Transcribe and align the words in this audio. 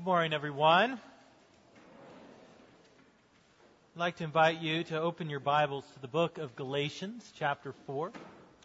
Good 0.00 0.06
morning, 0.06 0.32
everyone. 0.32 0.92
I'd 0.92 0.98
like 3.98 4.16
to 4.16 4.24
invite 4.24 4.62
you 4.62 4.82
to 4.84 4.98
open 4.98 5.28
your 5.28 5.40
Bibles 5.40 5.84
to 5.92 6.00
the 6.00 6.08
book 6.08 6.38
of 6.38 6.56
Galatians, 6.56 7.30
chapter 7.36 7.74
4. 7.84 8.10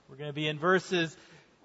We're 0.07 0.15
going 0.15 0.29
to 0.29 0.33
be 0.33 0.47
in 0.47 0.57
verses 0.57 1.13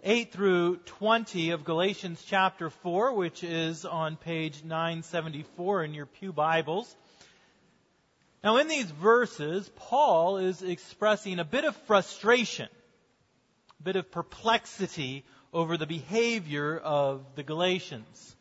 8 0.03 0.33
through 0.33 0.79
20 0.79 1.51
of 1.51 1.64
Galatians 1.64 2.21
chapter 2.27 2.69
4, 2.69 3.14
which 3.14 3.45
is 3.45 3.85
on 3.85 4.17
page 4.17 4.64
974 4.64 5.84
in 5.84 5.94
your 5.94 6.06
Pew 6.06 6.32
Bibles. 6.32 6.92
Now, 8.42 8.56
in 8.56 8.66
these 8.66 8.90
verses, 8.90 9.71
Paul 9.76 10.38
is 10.38 10.62
expressing 10.62 11.38
a 11.38 11.44
bit 11.44 11.64
of 11.64 11.76
frustration, 11.87 12.68
a 13.78 13.82
bit 13.84 13.94
of 13.94 14.10
perplexity 14.10 15.24
over 15.52 15.76
the 15.76 15.87
behavior 15.87 16.77
of 16.77 17.24
the 17.37 17.45
Galatians. 17.45 18.34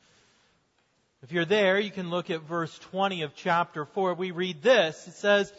If 1.22 1.34
you're 1.34 1.44
there, 1.44 1.78
you 1.78 1.92
can 1.92 2.10
look 2.10 2.30
at 2.30 2.44
verse 2.44 2.78
20 2.80 3.24
of 3.24 3.36
chapter 3.36 3.84
4. 3.84 4.14
We 4.14 4.32
read 4.32 4.62
this. 4.62 5.06
It 5.06 5.16
says, 5.16 5.52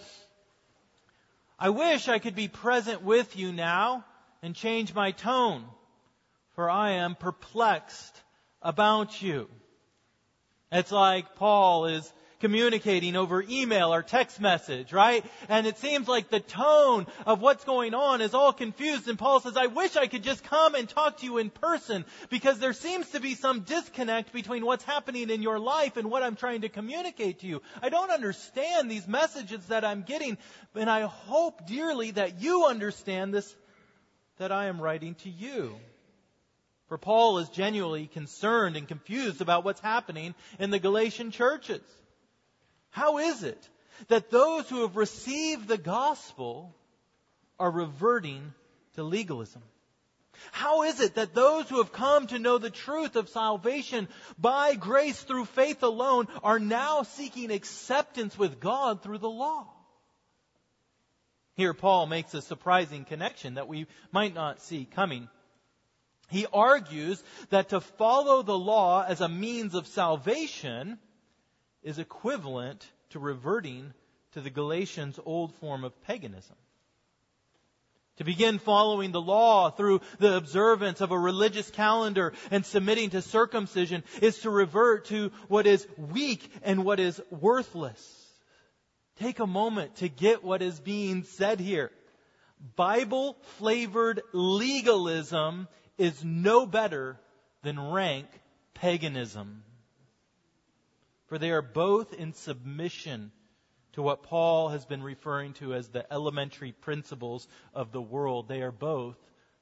I 1.58 1.68
wish 1.68 2.08
I 2.08 2.18
could 2.18 2.34
be 2.34 2.48
present 2.48 3.02
with 3.02 3.36
you 3.36 3.52
now 3.52 4.06
and 4.42 4.54
change 4.54 4.94
my 4.94 5.10
tone, 5.10 5.64
for 6.54 6.70
I 6.70 6.92
am 6.92 7.14
perplexed 7.14 8.22
about 8.62 9.20
you. 9.20 9.50
It's 10.72 10.92
like 10.92 11.34
Paul 11.36 11.86
is 11.86 12.10
communicating 12.40 13.16
over 13.16 13.44
email 13.48 13.92
or 13.94 14.02
text 14.02 14.40
message, 14.40 14.92
right? 14.92 15.24
And 15.48 15.66
it 15.66 15.78
seems 15.78 16.08
like 16.08 16.30
the 16.30 16.40
tone 16.40 17.06
of 17.26 17.40
what's 17.40 17.64
going 17.64 17.94
on 17.94 18.20
is 18.20 18.34
all 18.34 18.52
confused. 18.52 19.08
And 19.08 19.18
Paul 19.18 19.40
says, 19.40 19.56
I 19.56 19.66
wish 19.66 19.96
I 19.96 20.06
could 20.06 20.22
just 20.22 20.42
come 20.44 20.74
and 20.74 20.88
talk 20.88 21.18
to 21.18 21.26
you 21.26 21.38
in 21.38 21.50
person 21.50 22.04
because 22.30 22.58
there 22.58 22.72
seems 22.72 23.10
to 23.10 23.20
be 23.20 23.34
some 23.34 23.60
disconnect 23.60 24.32
between 24.32 24.64
what's 24.64 24.84
happening 24.84 25.30
in 25.30 25.42
your 25.42 25.58
life 25.58 25.96
and 25.96 26.10
what 26.10 26.22
I'm 26.22 26.36
trying 26.36 26.62
to 26.62 26.68
communicate 26.68 27.40
to 27.40 27.46
you. 27.46 27.62
I 27.82 27.90
don't 27.90 28.10
understand 28.10 28.90
these 28.90 29.06
messages 29.06 29.64
that 29.66 29.84
I'm 29.84 30.02
getting, 30.02 30.38
and 30.74 30.90
I 30.90 31.02
hope 31.02 31.66
dearly 31.66 32.12
that 32.12 32.40
you 32.40 32.66
understand 32.66 33.34
this, 33.34 33.54
that 34.38 34.50
I 34.50 34.66
am 34.66 34.80
writing 34.80 35.14
to 35.16 35.30
you. 35.30 35.76
For 36.88 36.98
Paul 36.98 37.38
is 37.38 37.48
genuinely 37.50 38.08
concerned 38.08 38.76
and 38.76 38.88
confused 38.88 39.40
about 39.40 39.64
what's 39.64 39.80
happening 39.80 40.34
in 40.58 40.70
the 40.70 40.80
Galatian 40.80 41.30
churches. 41.30 41.82
How 42.90 43.18
is 43.18 43.42
it 43.42 43.68
that 44.08 44.30
those 44.30 44.68
who 44.68 44.82
have 44.82 44.96
received 44.96 45.68
the 45.68 45.78
gospel 45.78 46.74
are 47.58 47.70
reverting 47.70 48.52
to 48.94 49.02
legalism? 49.02 49.62
How 50.52 50.82
is 50.82 51.00
it 51.00 51.14
that 51.16 51.34
those 51.34 51.68
who 51.68 51.78
have 51.78 51.92
come 51.92 52.26
to 52.28 52.38
know 52.38 52.58
the 52.58 52.70
truth 52.70 53.16
of 53.16 53.28
salvation 53.28 54.08
by 54.38 54.74
grace 54.74 55.20
through 55.20 55.44
faith 55.44 55.82
alone 55.82 56.28
are 56.42 56.58
now 56.58 57.02
seeking 57.02 57.50
acceptance 57.50 58.38
with 58.38 58.60
God 58.60 59.02
through 59.02 59.18
the 59.18 59.28
law? 59.28 59.66
Here, 61.56 61.74
Paul 61.74 62.06
makes 62.06 62.32
a 62.32 62.40
surprising 62.40 63.04
connection 63.04 63.54
that 63.54 63.68
we 63.68 63.86
might 64.12 64.34
not 64.34 64.62
see 64.62 64.86
coming. 64.86 65.28
He 66.30 66.46
argues 66.52 67.22
that 67.50 67.70
to 67.70 67.80
follow 67.80 68.42
the 68.42 68.58
law 68.58 69.04
as 69.06 69.20
a 69.20 69.28
means 69.28 69.74
of 69.74 69.86
salvation 69.86 70.98
is 71.82 71.98
equivalent 71.98 72.86
to 73.10 73.18
reverting 73.18 73.92
to 74.32 74.40
the 74.40 74.50
Galatians' 74.50 75.18
old 75.24 75.54
form 75.56 75.84
of 75.84 76.00
paganism. 76.02 76.56
To 78.16 78.24
begin 78.24 78.58
following 78.58 79.12
the 79.12 79.20
law 79.20 79.70
through 79.70 80.02
the 80.18 80.36
observance 80.36 81.00
of 81.00 81.10
a 81.10 81.18
religious 81.18 81.70
calendar 81.70 82.34
and 82.50 82.66
submitting 82.66 83.10
to 83.10 83.22
circumcision 83.22 84.04
is 84.20 84.40
to 84.40 84.50
revert 84.50 85.06
to 85.06 85.32
what 85.48 85.66
is 85.66 85.86
weak 85.96 86.52
and 86.62 86.84
what 86.84 87.00
is 87.00 87.20
worthless. 87.30 88.26
Take 89.16 89.38
a 89.38 89.46
moment 89.46 89.96
to 89.96 90.08
get 90.08 90.44
what 90.44 90.60
is 90.60 90.78
being 90.78 91.22
said 91.22 91.60
here. 91.60 91.90
Bible 92.76 93.38
flavored 93.56 94.20
legalism 94.34 95.66
is 95.96 96.22
no 96.22 96.66
better 96.66 97.18
than 97.62 97.80
rank 97.80 98.26
paganism 98.74 99.62
for 101.30 101.38
they 101.38 101.52
are 101.52 101.62
both 101.62 102.12
in 102.12 102.32
submission 102.32 103.30
to 103.92 104.02
what 104.02 104.24
Paul 104.24 104.70
has 104.70 104.84
been 104.84 105.00
referring 105.00 105.52
to 105.54 105.74
as 105.74 105.88
the 105.88 106.04
elementary 106.12 106.72
principles 106.72 107.46
of 107.72 107.92
the 107.92 108.02
world. 108.02 108.48
They 108.48 108.62
are 108.62 108.72
both 108.72 109.16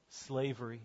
slavery. 0.09 0.81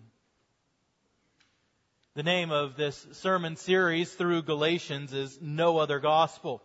The 2.16 2.24
name 2.24 2.52
of 2.52 2.76
this 2.76 3.08
sermon 3.14 3.56
series 3.56 4.12
through 4.12 4.42
Galatians 4.42 5.14
is 5.14 5.40
No 5.42 5.78
Other 5.78 6.02
Gospel. 6.02 6.62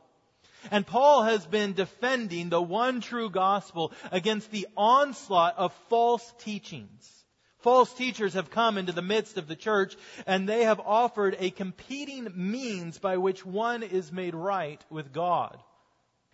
And 0.72 0.84
Paul 0.84 1.22
has 1.22 1.46
been 1.46 1.74
defending 1.74 2.48
the 2.48 2.60
one 2.60 3.00
true 3.00 3.30
gospel 3.30 3.92
against 4.10 4.50
the 4.50 4.66
onslaught 4.76 5.56
of 5.58 5.72
false 5.88 6.34
teachings. 6.40 7.17
False 7.60 7.92
teachers 7.92 8.34
have 8.34 8.50
come 8.50 8.78
into 8.78 8.92
the 8.92 9.02
midst 9.02 9.36
of 9.36 9.48
the 9.48 9.56
church 9.56 9.96
and 10.26 10.48
they 10.48 10.64
have 10.64 10.80
offered 10.80 11.36
a 11.40 11.50
competing 11.50 12.30
means 12.34 12.98
by 12.98 13.16
which 13.16 13.44
one 13.44 13.82
is 13.82 14.12
made 14.12 14.34
right 14.34 14.80
with 14.90 15.12
God. 15.12 15.58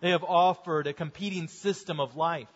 They 0.00 0.10
have 0.10 0.24
offered 0.24 0.86
a 0.86 0.92
competing 0.92 1.48
system 1.48 1.98
of 1.98 2.16
life. 2.16 2.48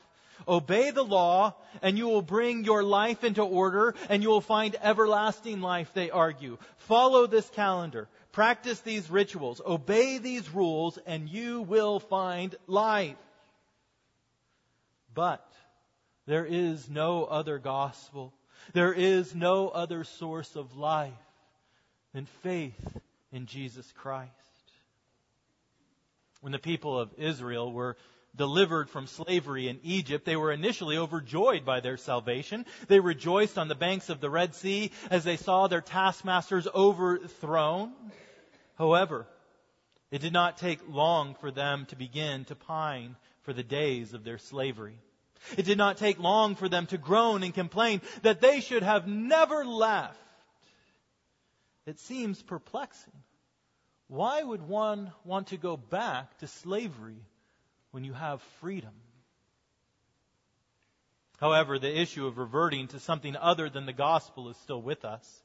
Obey 0.47 0.91
the 0.91 1.03
law 1.03 1.55
and 1.81 1.97
you 1.97 2.09
will 2.09 2.23
bring 2.23 2.65
your 2.65 2.83
life 2.83 3.25
into 3.25 3.43
order 3.43 3.95
and 4.11 4.23
you 4.23 4.29
will 4.29 4.43
find 4.43 4.77
everlasting 4.83 5.63
life, 5.63 5.91
they 5.95 6.11
argue. 6.11 6.59
Follow 6.77 7.27
this 7.27 7.49
calendar. 7.51 8.07
Practice 8.33 8.81
these 8.81 9.11
rituals. 9.11 9.63
Obey 9.65 10.19
these 10.19 10.49
rules 10.51 10.99
and 11.07 11.27
you 11.29 11.63
will 11.63 12.01
find 12.01 12.55
life. 12.67 13.17
But 15.15 15.45
there 16.27 16.45
is 16.45 16.91
no 16.91 17.25
other 17.25 17.59
gospel 17.59 18.35
there 18.73 18.93
is 18.93 19.35
no 19.35 19.69
other 19.69 20.05
source 20.05 20.57
of 20.57 20.77
life 20.77 21.13
than 22.13 22.27
faith 22.43 22.99
in 23.33 23.47
Jesus 23.47 23.91
Christ. 23.93 24.33
When 26.41 26.53
the 26.53 26.59
people 26.59 26.99
of 26.99 27.11
Israel 27.19 27.73
were 27.73 27.97
delivered 28.37 28.89
from 28.89 29.07
slavery 29.07 29.69
in 29.69 29.81
Egypt, 29.83 30.25
they 30.25 30.37
were 30.37 30.53
initially 30.53 30.97
overjoyed 30.97 31.65
by 31.65 31.81
their 31.81 31.97
salvation. 31.97 32.65
They 32.87 33.01
rejoiced 33.01 33.59
on 33.59 33.69
the 33.69 33.75
banks 33.75 34.09
of 34.09 34.21
the 34.21 34.31
Red 34.31 34.55
Sea 34.55 34.93
as 35.11 35.25
they 35.25 35.37
saw 35.37 35.67
their 35.67 35.81
taskmasters 35.81 36.69
overthrown. 36.73 37.93
However, 38.77 39.27
it 40.11 40.21
did 40.21 40.33
not 40.33 40.59
take 40.59 40.81
long 40.89 41.35
for 41.35 41.51
them 41.51 41.87
to 41.87 41.97
begin 41.97 42.45
to 42.47 42.55
pine 42.55 43.17
for 43.43 43.53
the 43.53 43.65
days 43.65 44.15
of 44.15 44.25
their 44.25 44.39
slavery. 44.39 44.99
It 45.57 45.65
did 45.65 45.79
not 45.79 45.97
take 45.97 46.19
long 46.19 46.55
for 46.55 46.69
them 46.69 46.87
to 46.87 46.99
groan 46.99 47.43
and 47.43 47.55
complain 47.55 48.01
that 48.23 48.41
they 48.41 48.61
should 48.61 48.83
have 48.83 49.07
never 49.07 49.65
left. 49.65 50.19
It 51.87 51.99
seems 52.01 52.43
perplexing. 52.43 53.15
Why 54.09 54.43
would 54.43 54.63
one 54.63 55.13
want 55.25 55.49
to 55.49 55.57
go 55.57 55.77
back 55.77 56.39
to 56.39 56.47
slavery 56.47 57.23
when 57.91 58.05
you 58.05 58.13
have 58.13 58.43
freedom? 58.61 58.93
However, 61.39 61.79
the 61.79 61.97
issue 61.99 62.27
of 62.27 62.37
reverting 62.37 62.89
to 62.89 63.01
something 63.01 63.37
other 63.37 63.71
than 63.71 63.87
the 63.87 63.93
gospel 63.93 64.49
is 64.49 64.57
still 64.57 64.83
with 64.83 65.05
us. 65.05 65.43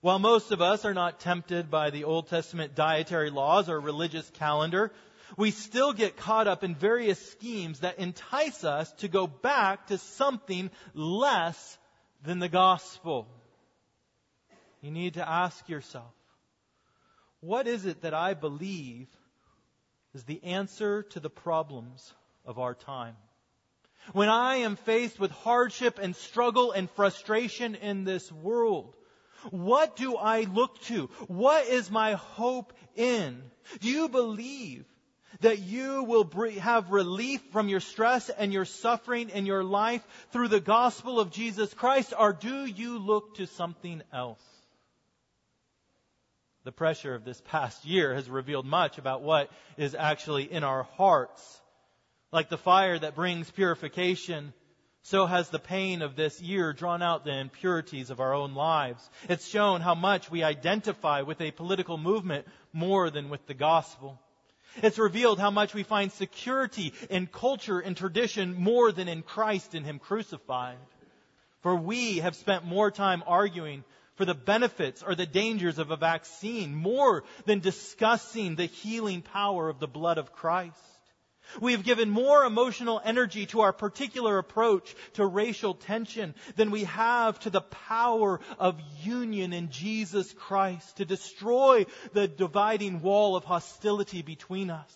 While 0.00 0.18
most 0.18 0.50
of 0.50 0.60
us 0.60 0.84
are 0.84 0.94
not 0.94 1.20
tempted 1.20 1.70
by 1.70 1.90
the 1.90 2.04
Old 2.04 2.26
Testament 2.28 2.74
dietary 2.74 3.30
laws 3.30 3.68
or 3.68 3.78
religious 3.78 4.28
calendar, 4.30 4.90
we 5.36 5.50
still 5.50 5.92
get 5.92 6.16
caught 6.16 6.46
up 6.46 6.64
in 6.64 6.74
various 6.74 7.18
schemes 7.30 7.80
that 7.80 7.98
entice 7.98 8.64
us 8.64 8.92
to 8.94 9.08
go 9.08 9.26
back 9.26 9.86
to 9.86 9.98
something 9.98 10.70
less 10.94 11.78
than 12.24 12.38
the 12.38 12.48
gospel. 12.48 13.26
You 14.80 14.90
need 14.90 15.14
to 15.14 15.28
ask 15.28 15.68
yourself, 15.68 16.12
what 17.40 17.66
is 17.66 17.86
it 17.86 18.02
that 18.02 18.14
I 18.14 18.34
believe 18.34 19.08
is 20.14 20.24
the 20.24 20.42
answer 20.44 21.02
to 21.10 21.20
the 21.20 21.30
problems 21.30 22.12
of 22.44 22.58
our 22.58 22.74
time? 22.74 23.16
When 24.12 24.28
I 24.28 24.56
am 24.56 24.76
faced 24.76 25.20
with 25.20 25.30
hardship 25.30 25.98
and 26.00 26.16
struggle 26.16 26.72
and 26.72 26.90
frustration 26.90 27.76
in 27.76 28.04
this 28.04 28.30
world, 28.32 28.94
what 29.50 29.96
do 29.96 30.16
I 30.16 30.42
look 30.42 30.80
to? 30.82 31.06
What 31.28 31.66
is 31.66 31.90
my 31.90 32.12
hope 32.12 32.72
in? 32.96 33.42
Do 33.80 33.88
you 33.88 34.08
believe 34.08 34.84
that 35.40 35.58
you 35.58 36.04
will 36.04 36.28
have 36.60 36.90
relief 36.90 37.40
from 37.52 37.68
your 37.68 37.80
stress 37.80 38.28
and 38.28 38.52
your 38.52 38.64
suffering 38.64 39.30
in 39.30 39.46
your 39.46 39.64
life 39.64 40.06
through 40.30 40.48
the 40.48 40.60
gospel 40.60 41.18
of 41.18 41.30
Jesus 41.30 41.72
Christ, 41.74 42.12
or 42.18 42.32
do 42.32 42.64
you 42.64 42.98
look 42.98 43.36
to 43.36 43.46
something 43.46 44.02
else? 44.12 44.42
The 46.64 46.72
pressure 46.72 47.14
of 47.14 47.24
this 47.24 47.40
past 47.40 47.84
year 47.84 48.14
has 48.14 48.30
revealed 48.30 48.66
much 48.66 48.98
about 48.98 49.22
what 49.22 49.50
is 49.76 49.94
actually 49.94 50.44
in 50.44 50.62
our 50.62 50.84
hearts. 50.96 51.60
Like 52.30 52.48
the 52.48 52.58
fire 52.58 52.98
that 52.98 53.16
brings 53.16 53.50
purification, 53.50 54.52
So 55.04 55.26
has 55.26 55.48
the 55.48 55.58
pain 55.58 56.00
of 56.00 56.14
this 56.14 56.40
year 56.40 56.72
drawn 56.72 57.02
out 57.02 57.24
the 57.24 57.36
impurities 57.36 58.10
of 58.10 58.20
our 58.20 58.32
own 58.32 58.54
lives. 58.54 59.10
It's 59.28 59.48
shown 59.48 59.80
how 59.80 59.96
much 59.96 60.30
we 60.30 60.44
identify 60.44 61.22
with 61.22 61.40
a 61.40 61.50
political 61.50 61.98
movement 61.98 62.46
more 62.72 63.10
than 63.10 63.28
with 63.28 63.44
the 63.46 63.54
gospel. 63.54 64.20
It's 64.76 64.98
revealed 64.98 65.38
how 65.38 65.50
much 65.50 65.74
we 65.74 65.82
find 65.82 66.10
security 66.12 66.92
in 67.10 67.26
culture 67.26 67.80
and 67.80 67.96
tradition 67.96 68.54
more 68.54 68.92
than 68.92 69.08
in 69.08 69.22
Christ 69.22 69.74
and 69.74 69.84
Him 69.84 69.98
crucified. 69.98 70.78
For 71.60 71.76
we 71.76 72.18
have 72.18 72.34
spent 72.36 72.64
more 72.64 72.90
time 72.90 73.22
arguing 73.26 73.84
for 74.16 74.24
the 74.24 74.34
benefits 74.34 75.02
or 75.02 75.14
the 75.14 75.26
dangers 75.26 75.78
of 75.78 75.90
a 75.90 75.96
vaccine 75.96 76.74
more 76.74 77.24
than 77.46 77.60
discussing 77.60 78.56
the 78.56 78.66
healing 78.66 79.22
power 79.22 79.68
of 79.68 79.78
the 79.78 79.86
blood 79.88 80.18
of 80.18 80.32
Christ. 80.32 80.76
We 81.60 81.72
have 81.72 81.84
given 81.84 82.10
more 82.10 82.44
emotional 82.44 83.00
energy 83.04 83.46
to 83.46 83.60
our 83.60 83.72
particular 83.72 84.38
approach 84.38 84.94
to 85.14 85.26
racial 85.26 85.74
tension 85.74 86.34
than 86.56 86.70
we 86.70 86.84
have 86.84 87.38
to 87.40 87.50
the 87.50 87.60
power 87.60 88.40
of 88.58 88.80
union 89.02 89.52
in 89.52 89.70
Jesus 89.70 90.32
Christ 90.32 90.96
to 90.96 91.04
destroy 91.04 91.86
the 92.12 92.28
dividing 92.28 93.02
wall 93.02 93.36
of 93.36 93.44
hostility 93.44 94.22
between 94.22 94.70
us. 94.70 94.92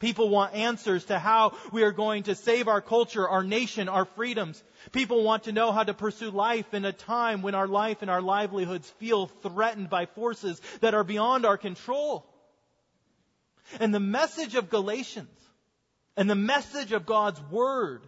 People 0.00 0.28
want 0.28 0.54
answers 0.54 1.04
to 1.06 1.18
how 1.18 1.56
we 1.72 1.82
are 1.82 1.92
going 1.92 2.24
to 2.24 2.34
save 2.34 2.68
our 2.68 2.80
culture, 2.80 3.26
our 3.28 3.44
nation, 3.44 3.88
our 3.88 4.04
freedoms. 4.04 4.62
People 4.92 5.22
want 5.22 5.44
to 5.44 5.52
know 5.52 5.72
how 5.72 5.82
to 5.82 5.94
pursue 5.94 6.30
life 6.30 6.74
in 6.74 6.84
a 6.84 6.92
time 6.92 7.42
when 7.42 7.54
our 7.54 7.68
life 7.68 8.02
and 8.02 8.10
our 8.10 8.20
livelihoods 8.20 8.90
feel 8.98 9.28
threatened 9.42 9.88
by 9.88 10.06
forces 10.06 10.60
that 10.80 10.94
are 10.94 11.04
beyond 11.04 11.46
our 11.46 11.56
control. 11.56 12.26
And 13.80 13.94
the 13.94 14.00
message 14.00 14.54
of 14.54 14.70
Galatians 14.70 15.28
and 16.16 16.28
the 16.28 16.34
message 16.34 16.92
of 16.92 17.06
God's 17.06 17.40
Word 17.50 18.02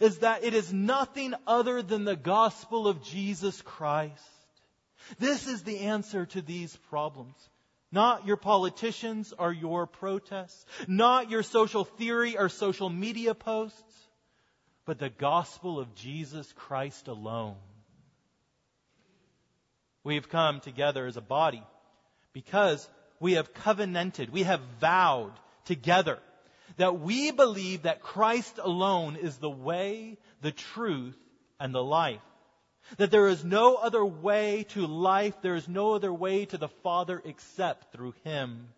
is 0.00 0.18
that 0.18 0.44
it 0.44 0.54
is 0.54 0.72
nothing 0.72 1.34
other 1.46 1.82
than 1.82 2.04
the 2.04 2.16
gospel 2.16 2.86
of 2.86 3.02
Jesus 3.02 3.60
Christ. 3.62 4.22
This 5.18 5.46
is 5.46 5.62
the 5.62 5.80
answer 5.80 6.26
to 6.26 6.42
these 6.42 6.76
problems. 6.88 7.34
Not 7.92 8.26
your 8.26 8.36
politicians 8.36 9.34
or 9.36 9.52
your 9.52 9.86
protests, 9.86 10.64
not 10.86 11.28
your 11.28 11.42
social 11.42 11.84
theory 11.84 12.38
or 12.38 12.48
social 12.48 12.88
media 12.88 13.34
posts, 13.34 14.08
but 14.84 14.98
the 14.98 15.10
gospel 15.10 15.80
of 15.80 15.94
Jesus 15.96 16.52
Christ 16.52 17.08
alone. 17.08 17.56
We've 20.04 20.28
come 20.28 20.60
together 20.60 21.06
as 21.06 21.16
a 21.16 21.22
body 21.22 21.62
because 22.32 22.88
we 23.20 23.34
have 23.34 23.54
covenanted, 23.54 24.30
we 24.30 24.42
have 24.42 24.60
vowed 24.80 25.32
together 25.66 26.18
that 26.78 26.98
we 26.98 27.30
believe 27.30 27.82
that 27.82 28.02
Christ 28.02 28.58
alone 28.62 29.16
is 29.16 29.36
the 29.36 29.50
way, 29.50 30.16
the 30.40 30.50
truth, 30.50 31.18
and 31.60 31.74
the 31.74 31.84
life. 31.84 32.22
That 32.96 33.10
there 33.10 33.28
is 33.28 33.44
no 33.44 33.74
other 33.74 34.04
way 34.04 34.64
to 34.70 34.86
life, 34.86 35.34
there 35.42 35.54
is 35.54 35.68
no 35.68 35.92
other 35.92 36.12
way 36.12 36.46
to 36.46 36.56
the 36.56 36.68
Father 36.82 37.20
except 37.24 37.92
through 37.92 38.14
Him. 38.24 38.68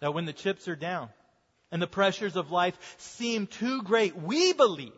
That 0.00 0.14
when 0.14 0.24
the 0.24 0.32
chips 0.32 0.68
are 0.68 0.76
down 0.76 1.10
and 1.72 1.82
the 1.82 1.88
pressures 1.88 2.36
of 2.36 2.52
life 2.52 2.78
seem 2.98 3.48
too 3.48 3.82
great, 3.82 4.16
we 4.16 4.52
believe 4.52 4.92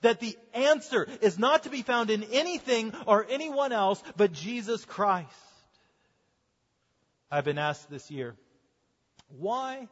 that 0.00 0.20
the 0.20 0.36
answer 0.54 1.06
is 1.20 1.38
not 1.38 1.64
to 1.64 1.70
be 1.70 1.82
found 1.82 2.08
in 2.08 2.24
anything 2.24 2.94
or 3.06 3.26
anyone 3.28 3.72
else 3.72 4.02
but 4.16 4.32
Jesus 4.32 4.84
Christ. 4.86 5.28
I've 7.32 7.46
been 7.46 7.56
asked 7.56 7.88
this 7.88 8.10
year, 8.10 8.36
why 9.38 9.88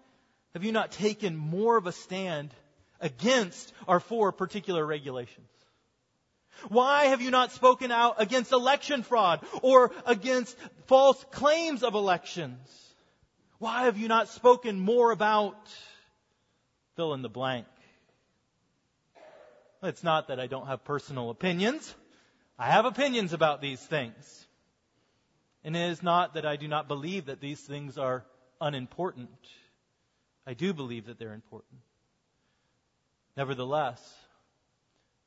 have 0.53 0.63
you 0.63 0.73
not 0.73 0.93
taken 0.93 1.35
more 1.37 1.79
of 1.79 1.87
a 1.87 1.93
stand 1.93 2.53
against 3.01 3.73
our 3.89 3.99
four 3.99 4.31
particular 4.31 4.85
regulations? 4.85 5.49
Why 6.69 7.07
have 7.07 7.23
you 7.23 7.31
not 7.31 7.53
spoken 7.53 7.91
out 7.93 8.17
against 8.19 8.53
election 8.53 9.03
fraud 9.03 9.41
or 9.63 9.91
against 10.05 10.55
false 10.85 11.25
claims 11.31 11.83
of 11.83 11.95
elections? 11.95 12.59
Why 13.59 13.85
have 13.85 13.97
you 13.97 14.07
not 14.07 14.29
spoken 14.29 14.79
more 14.79 15.11
about 15.11 15.57
fill 16.97 17.15
in 17.15 17.23
the 17.23 17.31
blank? 17.31 17.67
It's 19.83 20.05
not 20.05 20.29
that 20.29 20.39
I 20.39 20.47
don't 20.47 20.67
have 20.67 20.85
personal 20.85 21.31
opinions. 21.31 21.95
I 22.59 22.67
have 22.67 22.85
opinions 22.85 23.33
about 23.33 23.63
these 23.63 23.81
things. 23.81 24.47
And 25.65 25.77
it 25.77 25.91
is 25.91 26.03
not 26.03 26.35
that 26.35 26.47
I 26.47 26.57
do 26.57 26.69
not 26.69 26.89
believe 26.89 27.27
that 27.27 27.41
these 27.41 27.61
things 27.61 27.99
are 27.99 28.25
unimportant. 28.61 29.29
I 30.47 30.55
do 30.55 30.73
believe 30.73 31.07
that 31.07 31.19
they're 31.19 31.35
important. 31.35 31.81
Nevertheless, 33.37 34.01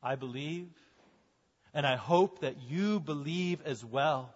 I 0.01 0.15
believe, 0.15 0.67
and 1.73 1.85
I 1.85 1.95
hope 1.95 2.41
that 2.41 2.61
you 2.67 2.99
believe 2.99 3.61
as 3.65 3.83
well, 3.85 4.33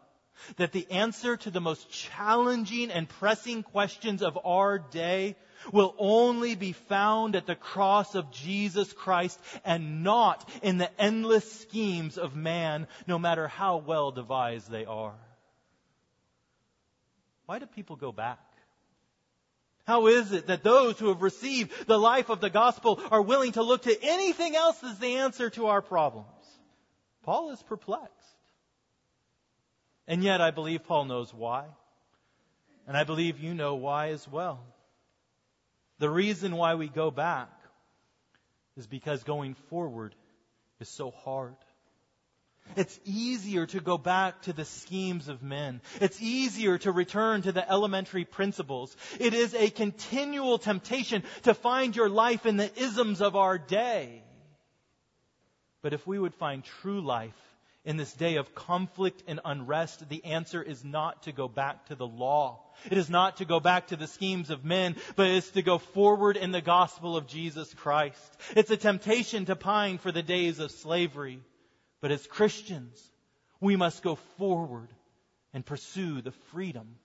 that 0.57 0.71
the 0.71 0.89
answer 0.91 1.35
to 1.35 1.51
the 1.51 1.59
most 1.59 1.89
challenging 1.89 2.91
and 2.91 3.09
pressing 3.09 3.63
questions 3.63 4.21
of 4.21 4.37
our 4.45 4.77
day 4.77 5.35
will 5.73 5.95
only 5.97 6.55
be 6.55 6.73
found 6.73 7.35
at 7.35 7.47
the 7.47 7.55
cross 7.55 8.13
of 8.15 8.31
Jesus 8.31 8.93
Christ 8.93 9.39
and 9.65 10.03
not 10.03 10.47
in 10.61 10.77
the 10.77 10.89
endless 11.01 11.51
schemes 11.61 12.17
of 12.17 12.35
man, 12.35 12.87
no 13.07 13.17
matter 13.17 13.47
how 13.47 13.77
well 13.77 14.11
devised 14.11 14.69
they 14.69 14.85
are. 14.85 15.15
Why 17.47 17.59
do 17.59 17.65
people 17.65 17.95
go 17.95 18.11
back? 18.11 18.39
How 19.87 20.07
is 20.07 20.33
it 20.33 20.47
that 20.47 20.63
those 20.63 20.99
who 20.99 21.07
have 21.07 21.21
received 21.21 21.87
the 21.87 21.97
life 21.97 22.29
of 22.29 22.41
the 22.41 22.49
gospel 22.49 23.01
are 23.09 23.21
willing 23.21 23.53
to 23.53 23.63
look 23.63 23.83
to 23.83 24.03
anything 24.03 24.55
else 24.55 24.83
as 24.83 24.99
the 24.99 25.15
answer 25.15 25.49
to 25.51 25.67
our 25.67 25.81
problems? 25.81 26.27
Paul 27.23 27.51
is 27.51 27.63
perplexed. 27.63 28.13
And 30.07 30.23
yet 30.23 30.41
I 30.41 30.51
believe 30.51 30.83
Paul 30.83 31.05
knows 31.05 31.33
why. 31.33 31.65
And 32.85 32.97
I 32.97 33.05
believe 33.05 33.39
you 33.39 33.53
know 33.53 33.75
why 33.75 34.09
as 34.09 34.27
well. 34.27 34.59
The 35.99 36.09
reason 36.09 36.55
why 36.55 36.75
we 36.75 36.89
go 36.89 37.09
back 37.11 37.49
is 38.75 38.87
because 38.87 39.23
going 39.23 39.55
forward 39.69 40.15
is 40.81 40.89
so 40.89 41.11
hard. 41.11 41.55
It's 42.75 42.99
easier 43.05 43.65
to 43.67 43.79
go 43.79 43.97
back 43.97 44.43
to 44.43 44.53
the 44.53 44.65
schemes 44.65 45.29
of 45.29 45.41
men. 45.41 45.81
It's 45.99 46.21
easier 46.21 46.77
to 46.79 46.91
return 46.91 47.41
to 47.43 47.51
the 47.51 47.69
elementary 47.69 48.25
principles. 48.25 48.95
It 49.19 49.33
is 49.33 49.53
a 49.53 49.69
continual 49.69 50.57
temptation 50.57 51.23
to 51.43 51.53
find 51.53 51.95
your 51.95 52.09
life 52.09 52.45
in 52.45 52.57
the 52.57 52.71
isms 52.79 53.21
of 53.21 53.35
our 53.35 53.57
day. 53.57 54.23
But 55.81 55.93
if 55.93 56.05
we 56.05 56.19
would 56.19 56.35
find 56.35 56.63
true 56.63 57.01
life 57.01 57.33
in 57.85 57.95
this 57.95 58.11
day 58.11 58.35
of 58.35 58.53
conflict 58.53 59.23
and 59.27 59.39
unrest, 59.45 60.09
the 60.09 60.25
answer 60.25 60.61
is 60.61 60.83
not 60.83 61.23
to 61.23 61.31
go 61.31 61.47
back 61.47 61.85
to 61.85 61.95
the 61.95 62.05
law. 62.05 62.59
It 62.91 62.97
is 62.97 63.09
not 63.09 63.37
to 63.37 63.45
go 63.45 63.61
back 63.61 63.87
to 63.87 63.95
the 63.95 64.07
schemes 64.07 64.49
of 64.49 64.65
men, 64.65 64.97
but 65.15 65.27
it's 65.27 65.51
to 65.51 65.61
go 65.61 65.77
forward 65.77 66.35
in 66.35 66.51
the 66.51 66.61
gospel 66.61 67.15
of 67.15 67.27
Jesus 67.27 67.73
Christ. 67.73 68.37
It's 68.55 68.71
a 68.71 68.77
temptation 68.77 69.45
to 69.45 69.55
pine 69.55 69.99
for 69.99 70.11
the 70.11 70.21
days 70.21 70.59
of 70.59 70.71
slavery. 70.71 71.39
But 72.01 72.11
as 72.11 72.25
Christians, 72.27 73.01
we 73.59 73.75
must 73.75 74.03
go 74.03 74.15
forward 74.37 74.89
and 75.53 75.65
pursue 75.65 76.21
the 76.21 76.31
freedom 76.31 76.95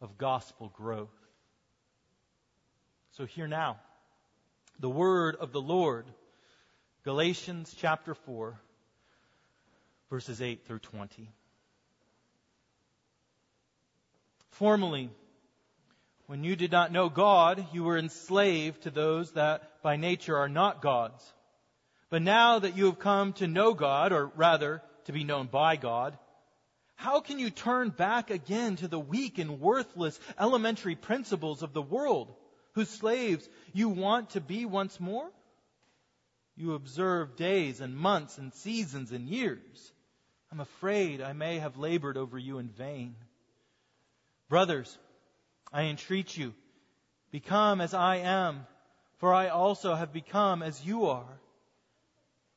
of 0.00 0.18
gospel 0.18 0.72
growth. 0.74 1.08
So 3.12 3.26
hear 3.26 3.48
now 3.48 3.78
the 4.78 4.88
word 4.88 5.36
of 5.36 5.52
the 5.52 5.60
Lord, 5.60 6.06
Galatians 7.04 7.74
chapter 7.76 8.14
4, 8.14 8.58
verses 10.08 10.40
8 10.40 10.64
through 10.64 10.78
20. 10.78 11.28
Formerly, 14.52 15.10
when 16.26 16.44
you 16.44 16.54
did 16.54 16.70
not 16.70 16.92
know 16.92 17.08
God, 17.08 17.66
you 17.72 17.82
were 17.82 17.98
enslaved 17.98 18.82
to 18.82 18.90
those 18.90 19.32
that 19.32 19.82
by 19.82 19.96
nature 19.96 20.36
are 20.36 20.48
not 20.48 20.80
gods. 20.80 21.32
But 22.10 22.22
now 22.22 22.58
that 22.58 22.76
you 22.76 22.86
have 22.86 22.98
come 22.98 23.32
to 23.34 23.46
know 23.46 23.72
God, 23.72 24.12
or 24.12 24.26
rather, 24.36 24.82
to 25.04 25.12
be 25.12 25.24
known 25.24 25.46
by 25.46 25.76
God, 25.76 26.18
how 26.96 27.20
can 27.20 27.38
you 27.38 27.50
turn 27.50 27.90
back 27.90 28.30
again 28.30 28.76
to 28.76 28.88
the 28.88 28.98
weak 28.98 29.38
and 29.38 29.60
worthless 29.60 30.20
elementary 30.38 30.96
principles 30.96 31.62
of 31.62 31.72
the 31.72 31.80
world, 31.80 32.34
whose 32.74 32.90
slaves 32.90 33.48
you 33.72 33.88
want 33.88 34.30
to 34.30 34.40
be 34.40 34.66
once 34.66 35.00
more? 35.00 35.30
You 36.56 36.74
observe 36.74 37.36
days 37.36 37.80
and 37.80 37.96
months 37.96 38.36
and 38.36 38.52
seasons 38.52 39.12
and 39.12 39.28
years. 39.28 39.92
I'm 40.52 40.60
afraid 40.60 41.22
I 41.22 41.32
may 41.32 41.60
have 41.60 41.78
labored 41.78 42.18
over 42.18 42.36
you 42.36 42.58
in 42.58 42.68
vain. 42.68 43.14
Brothers, 44.50 44.98
I 45.72 45.84
entreat 45.84 46.36
you, 46.36 46.52
become 47.30 47.80
as 47.80 47.94
I 47.94 48.16
am, 48.16 48.66
for 49.18 49.32
I 49.32 49.48
also 49.48 49.94
have 49.94 50.12
become 50.12 50.62
as 50.62 50.84
you 50.84 51.06
are. 51.06 51.39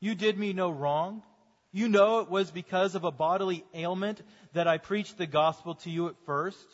You 0.03 0.15
did 0.15 0.38
me 0.38 0.51
no 0.51 0.69
wrong. 0.69 1.24
You 1.72 1.88
know 1.88 2.19
it 2.19 2.29
was 2.29 2.51
because 2.51 2.93
of 2.93 3.05
a 3.05 3.12
bodily 3.12 3.63
ailment 3.74 4.22
that 4.51 4.67
I 4.67 4.77
preached 4.77 5.17
the 5.17 5.25
gospel 5.25 5.75
to 5.75 5.89
you 5.89 6.10
at 6.10 6.25
first. 6.25 6.67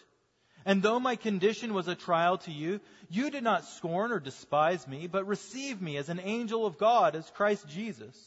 And 0.65 0.81
though 0.81 0.99
my 0.99 1.15
condition 1.15 1.75
was 1.75 1.87
a 1.87 1.93
trial 1.93 2.39
to 2.39 2.51
you, 2.51 2.81
you 3.07 3.29
did 3.29 3.43
not 3.43 3.65
scorn 3.65 4.11
or 4.11 4.19
despise 4.19 4.87
me, 4.87 5.05
but 5.05 5.27
received 5.27 5.79
me 5.79 5.97
as 5.97 6.09
an 6.09 6.19
angel 6.19 6.65
of 6.65 6.79
God, 6.79 7.15
as 7.15 7.29
Christ 7.29 7.67
Jesus. 7.69 8.17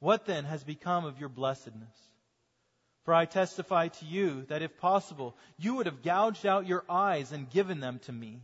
What 0.00 0.26
then 0.26 0.46
has 0.46 0.64
become 0.64 1.04
of 1.04 1.20
your 1.20 1.28
blessedness? 1.28 1.96
For 3.04 3.14
I 3.14 3.24
testify 3.24 3.86
to 3.86 4.04
you 4.04 4.46
that 4.48 4.62
if 4.62 4.78
possible, 4.78 5.36
you 5.58 5.76
would 5.76 5.86
have 5.86 6.02
gouged 6.02 6.44
out 6.44 6.66
your 6.66 6.84
eyes 6.90 7.30
and 7.30 7.48
given 7.48 7.78
them 7.78 8.00
to 8.06 8.12
me. 8.12 8.40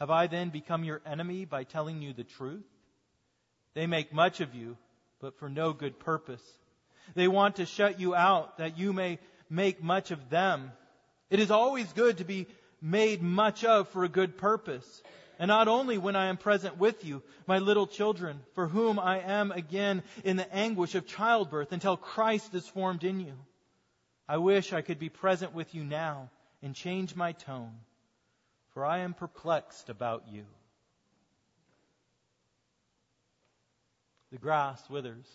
Have 0.00 0.10
I 0.10 0.26
then 0.26 0.50
become 0.50 0.82
your 0.82 1.00
enemy 1.06 1.44
by 1.44 1.62
telling 1.62 2.02
you 2.02 2.12
the 2.12 2.24
truth? 2.24 2.66
They 3.76 3.86
make 3.86 4.10
much 4.10 4.40
of 4.40 4.54
you, 4.54 4.78
but 5.20 5.38
for 5.38 5.50
no 5.50 5.74
good 5.74 5.98
purpose. 5.98 6.42
They 7.14 7.28
want 7.28 7.56
to 7.56 7.66
shut 7.66 8.00
you 8.00 8.14
out 8.14 8.56
that 8.56 8.78
you 8.78 8.94
may 8.94 9.18
make 9.50 9.82
much 9.82 10.12
of 10.12 10.30
them. 10.30 10.72
It 11.28 11.40
is 11.40 11.50
always 11.50 11.92
good 11.92 12.16
to 12.16 12.24
be 12.24 12.46
made 12.80 13.20
much 13.20 13.64
of 13.64 13.90
for 13.90 14.02
a 14.02 14.08
good 14.08 14.38
purpose. 14.38 15.02
And 15.38 15.48
not 15.48 15.68
only 15.68 15.98
when 15.98 16.16
I 16.16 16.28
am 16.28 16.38
present 16.38 16.78
with 16.78 17.04
you, 17.04 17.22
my 17.46 17.58
little 17.58 17.86
children, 17.86 18.40
for 18.54 18.66
whom 18.66 18.98
I 18.98 19.20
am 19.20 19.52
again 19.52 20.02
in 20.24 20.38
the 20.38 20.50
anguish 20.54 20.94
of 20.94 21.06
childbirth 21.06 21.70
until 21.70 21.98
Christ 21.98 22.54
is 22.54 22.66
formed 22.66 23.04
in 23.04 23.20
you. 23.20 23.34
I 24.26 24.38
wish 24.38 24.72
I 24.72 24.80
could 24.80 24.98
be 24.98 25.10
present 25.10 25.52
with 25.52 25.74
you 25.74 25.84
now 25.84 26.30
and 26.62 26.74
change 26.74 27.14
my 27.14 27.32
tone, 27.32 27.74
for 28.72 28.86
I 28.86 29.00
am 29.00 29.12
perplexed 29.12 29.90
about 29.90 30.24
you. 30.30 30.46
The 34.32 34.38
grass 34.38 34.82
withers 34.90 35.26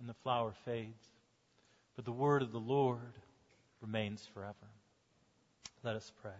and 0.00 0.08
the 0.08 0.14
flower 0.14 0.52
fades, 0.64 1.04
but 1.94 2.04
the 2.04 2.12
word 2.12 2.42
of 2.42 2.52
the 2.52 2.58
Lord 2.58 3.00
remains 3.80 4.26
forever. 4.34 4.54
Let 5.82 5.96
us 5.96 6.12
pray. 6.22 6.32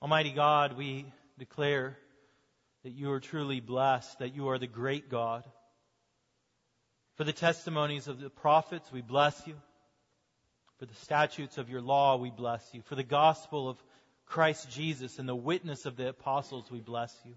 Almighty 0.00 0.32
God, 0.32 0.76
we 0.76 1.06
declare 1.38 1.96
that 2.82 2.90
you 2.90 3.12
are 3.12 3.20
truly 3.20 3.60
blessed, 3.60 4.18
that 4.18 4.34
you 4.34 4.48
are 4.48 4.58
the 4.58 4.66
great 4.66 5.08
God. 5.08 5.44
For 7.16 7.24
the 7.24 7.32
testimonies 7.32 8.08
of 8.08 8.20
the 8.20 8.30
prophets, 8.30 8.90
we 8.92 9.02
bless 9.02 9.46
you. 9.46 9.54
For 10.78 10.86
the 10.86 10.94
statutes 10.94 11.58
of 11.58 11.70
your 11.70 11.80
law, 11.80 12.16
we 12.16 12.30
bless 12.30 12.68
you. 12.72 12.82
For 12.82 12.96
the 12.96 13.04
gospel 13.04 13.68
of 13.68 13.76
Christ 14.32 14.70
Jesus 14.70 15.18
and 15.18 15.28
the 15.28 15.36
witness 15.36 15.84
of 15.84 15.96
the 15.96 16.08
apostles, 16.08 16.70
we 16.70 16.80
bless 16.80 17.14
you. 17.26 17.34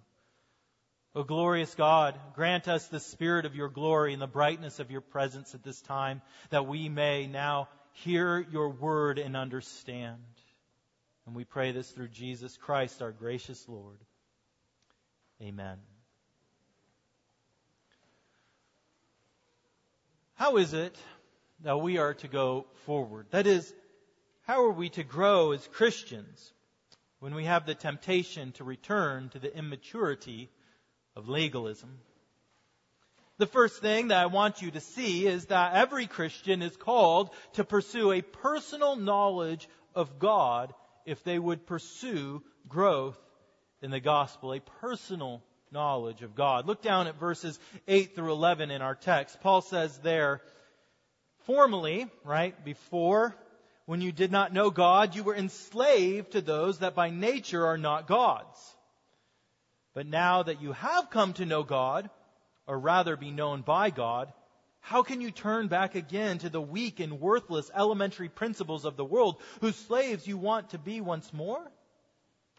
O 1.13 1.23
glorious 1.23 1.75
God, 1.75 2.17
grant 2.35 2.69
us 2.69 2.87
the 2.87 3.01
spirit 3.01 3.45
of 3.45 3.53
your 3.53 3.67
glory 3.67 4.13
and 4.13 4.21
the 4.21 4.27
brightness 4.27 4.79
of 4.79 4.91
your 4.91 5.01
presence 5.01 5.53
at 5.53 5.61
this 5.61 5.81
time, 5.81 6.21
that 6.51 6.67
we 6.67 6.87
may 6.87 7.27
now 7.27 7.67
hear 7.91 8.39
your 8.49 8.69
word 8.69 9.19
and 9.19 9.35
understand. 9.35 10.21
And 11.25 11.35
we 11.35 11.43
pray 11.43 11.73
this 11.73 11.91
through 11.91 12.07
Jesus 12.07 12.55
Christ, 12.55 13.01
our 13.01 13.11
gracious 13.11 13.67
Lord. 13.67 13.97
Amen. 15.41 15.77
How 20.35 20.55
is 20.55 20.73
it 20.73 20.97
that 21.63 21.81
we 21.81 21.97
are 21.97 22.13
to 22.13 22.29
go 22.29 22.67
forward? 22.85 23.27
That 23.31 23.47
is, 23.47 23.73
how 24.43 24.63
are 24.63 24.71
we 24.71 24.87
to 24.91 25.03
grow 25.03 25.51
as 25.51 25.67
Christians 25.67 26.53
when 27.25 27.33
we 27.33 27.45
have 27.45 27.65
the 27.65 27.73
temptation 27.73 28.51
to 28.51 28.63
return 28.63 29.29
to 29.29 29.39
the 29.39 29.57
immaturity 29.57 30.47
of 31.15 31.27
legalism? 31.27 31.97
The 33.39 33.47
first 33.47 33.81
thing 33.81 34.09
that 34.09 34.21
I 34.21 34.27
want 34.27 34.61
you 34.61 34.69
to 34.69 34.79
see 34.79 35.25
is 35.25 35.45
that 35.45 35.73
every 35.73 36.05
Christian 36.05 36.61
is 36.61 36.77
called 36.77 37.31
to 37.53 37.63
pursue 37.63 38.11
a 38.11 38.21
personal 38.21 38.95
knowledge 38.95 39.67
of 39.95 40.19
God 40.19 40.71
if 41.07 41.23
they 41.23 41.39
would 41.39 41.65
pursue 41.65 42.43
growth 42.69 43.17
in 43.81 43.89
the 43.89 43.99
gospel, 43.99 44.53
a 44.53 44.59
personal 44.59 45.41
knowledge 45.71 46.21
of 46.21 46.35
God. 46.35 46.67
Look 46.67 46.83
down 46.83 47.07
at 47.07 47.19
verses 47.19 47.59
8 47.87 48.13
through 48.13 48.33
11 48.33 48.69
in 48.69 48.83
our 48.83 48.93
text. 48.93 49.41
Paul 49.41 49.61
says 49.61 49.97
there, 50.03 50.41
formally, 51.47 52.05
right, 52.23 52.63
before, 52.63 53.35
when 53.85 54.01
you 54.01 54.11
did 54.11 54.31
not 54.31 54.53
know 54.53 54.69
God, 54.69 55.15
you 55.15 55.23
were 55.23 55.35
enslaved 55.35 56.31
to 56.31 56.41
those 56.41 56.79
that 56.79 56.95
by 56.95 57.09
nature 57.09 57.65
are 57.65 57.77
not 57.77 58.07
gods. 58.07 58.75
But 59.93 60.07
now 60.07 60.43
that 60.43 60.61
you 60.61 60.71
have 60.73 61.09
come 61.09 61.33
to 61.33 61.45
know 61.45 61.63
God, 61.63 62.09
or 62.67 62.79
rather 62.79 63.15
be 63.15 63.31
known 63.31 63.61
by 63.61 63.91
God, 63.91 64.33
how 64.81 65.03
can 65.03 65.21
you 65.21 65.31
turn 65.31 65.67
back 65.67 65.95
again 65.95 66.39
to 66.39 66.49
the 66.49 66.61
weak 66.61 66.99
and 66.99 67.19
worthless 67.19 67.71
elementary 67.75 68.29
principles 68.29 68.85
of 68.85 68.97
the 68.97 69.05
world, 69.05 69.41
whose 69.61 69.75
slaves 69.75 70.27
you 70.27 70.37
want 70.37 70.71
to 70.71 70.77
be 70.77 71.01
once 71.01 71.31
more? 71.31 71.71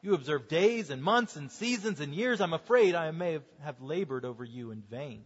You 0.02 0.14
observe 0.14 0.48
days 0.48 0.90
and 0.90 1.02
months 1.02 1.36
and 1.36 1.50
seasons 1.50 2.00
and 2.00 2.14
years. 2.14 2.40
I'm 2.40 2.52
afraid 2.52 2.94
I 2.94 3.10
may 3.10 3.40
have 3.62 3.80
labored 3.80 4.24
over 4.24 4.44
you 4.44 4.70
in 4.70 4.82
vain. 4.82 5.24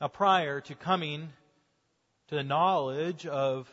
Now, 0.00 0.08
prior 0.08 0.60
to 0.62 0.74
coming 0.74 1.30
to 2.28 2.34
the 2.34 2.42
knowledge 2.42 3.26
of 3.26 3.70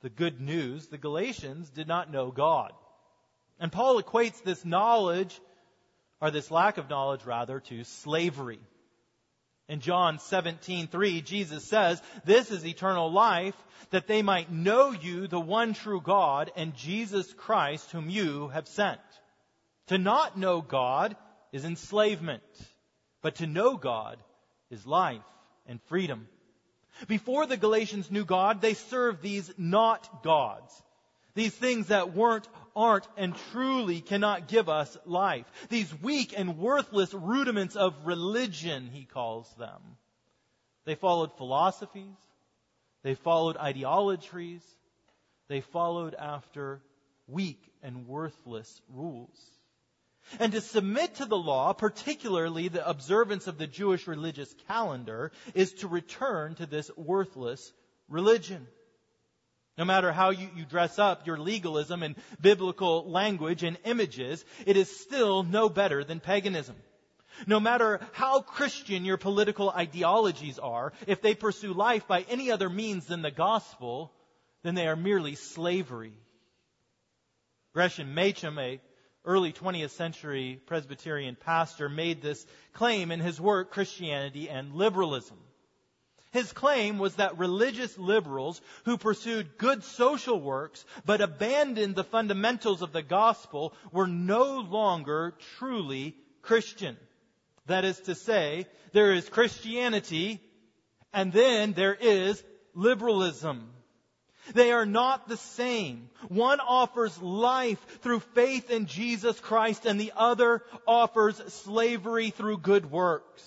the 0.00 0.10
good 0.10 0.40
news, 0.40 0.86
the 0.86 0.98
Galatians 0.98 1.70
did 1.70 1.88
not 1.88 2.10
know 2.10 2.30
God. 2.30 2.72
And 3.58 3.72
Paul 3.72 4.02
equates 4.02 4.42
this 4.42 4.64
knowledge, 4.64 5.40
or 6.20 6.30
this 6.30 6.50
lack 6.50 6.78
of 6.78 6.90
knowledge 6.90 7.24
rather, 7.24 7.60
to 7.60 7.84
slavery. 7.84 8.60
In 9.68 9.80
John 9.80 10.18
17:3, 10.18 11.22
Jesus 11.22 11.64
says, 11.64 12.02
"This 12.24 12.50
is 12.50 12.66
eternal 12.66 13.10
life, 13.10 13.56
that 13.90 14.06
they 14.06 14.20
might 14.20 14.50
know 14.50 14.90
you, 14.90 15.26
the 15.26 15.40
one 15.40 15.72
true 15.72 16.00
God, 16.02 16.52
and 16.56 16.74
Jesus 16.74 17.32
Christ, 17.32 17.90
whom 17.90 18.10
you 18.10 18.48
have 18.48 18.68
sent." 18.68 19.00
To 19.86 19.96
not 19.96 20.36
know 20.36 20.60
God 20.60 21.16
is 21.52 21.64
enslavement, 21.64 22.42
but 23.22 23.36
to 23.36 23.46
know 23.46 23.76
God 23.76 24.18
is 24.68 24.86
life 24.86 25.24
and 25.66 25.82
freedom. 25.84 26.28
Before 27.08 27.46
the 27.46 27.56
Galatians 27.56 28.10
knew 28.10 28.24
God, 28.24 28.60
they 28.60 28.74
served 28.74 29.22
these 29.22 29.52
not 29.58 30.22
gods. 30.22 30.82
These 31.34 31.54
things 31.54 31.88
that 31.88 32.14
weren't 32.14 32.48
aren't 32.76 33.06
and 33.16 33.34
truly 33.52 34.00
cannot 34.00 34.48
give 34.48 34.68
us 34.68 34.96
life. 35.04 35.46
These 35.68 35.92
weak 36.00 36.34
and 36.36 36.58
worthless 36.58 37.12
rudiments 37.12 37.76
of 37.76 38.06
religion, 38.06 38.88
he 38.92 39.04
calls 39.04 39.52
them. 39.58 39.80
They 40.84 40.94
followed 40.94 41.36
philosophies. 41.36 42.16
They 43.02 43.14
followed 43.14 43.56
ideologies. 43.56 44.62
They 45.48 45.60
followed 45.60 46.14
after 46.14 46.80
weak 47.26 47.60
and 47.82 48.06
worthless 48.06 48.80
rules. 48.88 49.38
And 50.38 50.52
to 50.52 50.60
submit 50.60 51.16
to 51.16 51.26
the 51.26 51.36
law, 51.36 51.72
particularly 51.72 52.68
the 52.68 52.88
observance 52.88 53.46
of 53.46 53.58
the 53.58 53.66
Jewish 53.66 54.06
religious 54.06 54.52
calendar, 54.68 55.32
is 55.54 55.72
to 55.74 55.88
return 55.88 56.54
to 56.56 56.66
this 56.66 56.90
worthless 56.96 57.72
religion. 58.08 58.66
No 59.76 59.84
matter 59.84 60.12
how 60.12 60.30
you, 60.30 60.48
you, 60.54 60.64
dress 60.64 60.98
up 60.98 61.26
your 61.26 61.38
legalism 61.38 62.02
and 62.02 62.14
biblical 62.40 63.10
language 63.10 63.64
and 63.64 63.76
images, 63.84 64.44
it 64.66 64.76
is 64.76 65.00
still 65.00 65.42
no 65.42 65.68
better 65.68 66.04
than 66.04 66.20
paganism. 66.20 66.76
No 67.46 67.58
matter 67.58 68.00
how 68.12 68.40
Christian 68.40 69.04
your 69.04 69.16
political 69.16 69.68
ideologies 69.68 70.60
are, 70.60 70.92
if 71.08 71.20
they 71.20 71.34
pursue 71.34 71.72
life 71.72 72.06
by 72.06 72.22
any 72.22 72.52
other 72.52 72.70
means 72.70 73.06
than 73.06 73.22
the 73.22 73.32
gospel, 73.32 74.12
then 74.62 74.76
they 74.76 74.86
are 74.86 74.96
merely 74.96 75.34
slavery. 75.34 76.12
Gresham 77.72 78.14
Machen, 78.14 78.56
a 78.58 78.80
early 79.24 79.52
20th 79.52 79.90
century 79.90 80.60
Presbyterian 80.66 81.36
pastor, 81.36 81.88
made 81.88 82.20
this 82.20 82.46
claim 82.72 83.10
in 83.10 83.20
his 83.20 83.40
work, 83.40 83.70
Christianity 83.70 84.48
and 84.48 84.74
Liberalism. 84.74 85.38
His 86.32 86.52
claim 86.52 86.98
was 86.98 87.14
that 87.14 87.38
religious 87.38 87.96
liberals 87.96 88.60
who 88.84 88.98
pursued 88.98 89.56
good 89.56 89.84
social 89.84 90.40
works 90.40 90.84
but 91.06 91.20
abandoned 91.20 91.94
the 91.94 92.02
fundamentals 92.02 92.82
of 92.82 92.92
the 92.92 93.02
gospel 93.02 93.72
were 93.92 94.08
no 94.08 94.58
longer 94.58 95.34
truly 95.58 96.16
Christian. 96.42 96.96
That 97.66 97.84
is 97.84 98.00
to 98.00 98.16
say, 98.16 98.66
there 98.92 99.12
is 99.12 99.28
Christianity 99.28 100.40
and 101.12 101.32
then 101.32 101.72
there 101.72 101.94
is 101.94 102.42
liberalism. 102.74 103.70
They 104.52 104.72
are 104.72 104.86
not 104.86 105.28
the 105.28 105.36
same. 105.36 106.10
One 106.28 106.60
offers 106.60 107.20
life 107.20 108.00
through 108.02 108.20
faith 108.20 108.70
in 108.70 108.86
Jesus 108.86 109.38
Christ 109.40 109.86
and 109.86 109.98
the 109.98 110.12
other 110.16 110.62
offers 110.86 111.36
slavery 111.54 112.30
through 112.30 112.58
good 112.58 112.90
works. 112.90 113.42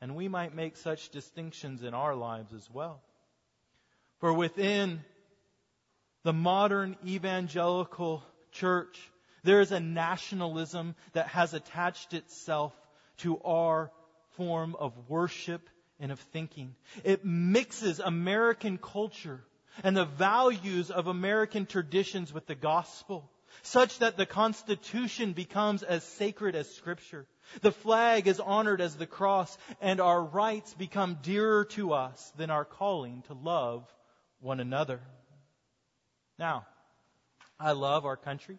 And 0.00 0.16
we 0.16 0.28
might 0.28 0.54
make 0.54 0.76
such 0.76 1.10
distinctions 1.10 1.82
in 1.82 1.92
our 1.92 2.14
lives 2.14 2.54
as 2.54 2.68
well. 2.70 3.02
For 4.20 4.32
within 4.32 5.04
the 6.22 6.32
modern 6.32 6.96
evangelical 7.06 8.22
church, 8.52 8.98
there 9.42 9.60
is 9.60 9.72
a 9.72 9.80
nationalism 9.80 10.94
that 11.12 11.28
has 11.28 11.54
attached 11.54 12.14
itself 12.14 12.72
to 13.18 13.40
our 13.42 13.90
form 14.36 14.76
of 14.78 14.92
worship 15.08 15.68
and 16.00 16.10
of 16.10 16.18
thinking. 16.18 16.74
It 17.04 17.24
mixes 17.24 18.00
American 18.00 18.78
culture 18.78 19.42
and 19.84 19.96
the 19.96 20.04
values 20.04 20.90
of 20.90 21.06
American 21.06 21.66
traditions 21.66 22.32
with 22.32 22.46
the 22.46 22.54
gospel. 22.54 23.30
such 23.62 23.98
that 23.98 24.16
the 24.16 24.26
Constitution 24.26 25.32
becomes 25.32 25.82
as 25.82 26.04
sacred 26.04 26.54
as 26.54 26.72
Scripture. 26.74 27.26
The 27.62 27.72
flag 27.72 28.28
is 28.28 28.40
honored 28.40 28.80
as 28.80 28.96
the 28.96 29.06
cross, 29.06 29.56
and 29.80 30.00
our 30.00 30.22
rights 30.22 30.72
become 30.74 31.18
dearer 31.22 31.64
to 31.76 31.92
us 31.92 32.32
than 32.36 32.50
our 32.50 32.64
calling 32.64 33.22
to 33.26 33.34
love 33.34 33.92
one 34.40 34.60
another. 34.60 35.00
Now, 36.38 36.66
I 37.58 37.72
love 37.72 38.06
our 38.06 38.16
country. 38.16 38.58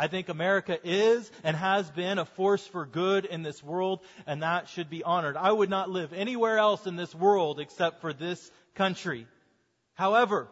I 0.00 0.06
think 0.06 0.30
America 0.30 0.78
is 0.82 1.30
and 1.44 1.54
has 1.54 1.90
been 1.90 2.18
a 2.18 2.24
force 2.24 2.66
for 2.66 2.86
good 2.86 3.26
in 3.26 3.42
this 3.42 3.62
world, 3.62 4.00
and 4.26 4.42
that 4.42 4.70
should 4.70 4.88
be 4.88 5.04
honored. 5.04 5.36
I 5.36 5.52
would 5.52 5.68
not 5.68 5.90
live 5.90 6.14
anywhere 6.14 6.56
else 6.56 6.86
in 6.86 6.96
this 6.96 7.14
world 7.14 7.60
except 7.60 8.00
for 8.00 8.14
this 8.14 8.50
country. 8.74 9.26
However, 9.92 10.48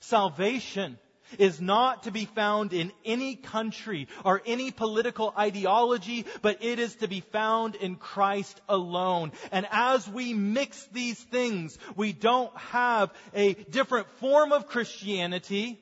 salvation 0.00 0.98
is 1.38 1.58
not 1.58 2.02
to 2.02 2.10
be 2.10 2.26
found 2.26 2.74
in 2.74 2.92
any 3.02 3.34
country 3.34 4.08
or 4.26 4.42
any 4.44 4.70
political 4.70 5.32
ideology, 5.38 6.26
but 6.42 6.62
it 6.62 6.78
is 6.78 6.96
to 6.96 7.08
be 7.08 7.20
found 7.20 7.76
in 7.76 7.96
Christ 7.96 8.60
alone. 8.68 9.32
And 9.52 9.66
as 9.70 10.06
we 10.06 10.34
mix 10.34 10.84
these 10.92 11.18
things, 11.18 11.78
we 11.96 12.12
don't 12.12 12.54
have 12.58 13.10
a 13.32 13.54
different 13.54 14.10
form 14.18 14.52
of 14.52 14.66
Christianity, 14.66 15.78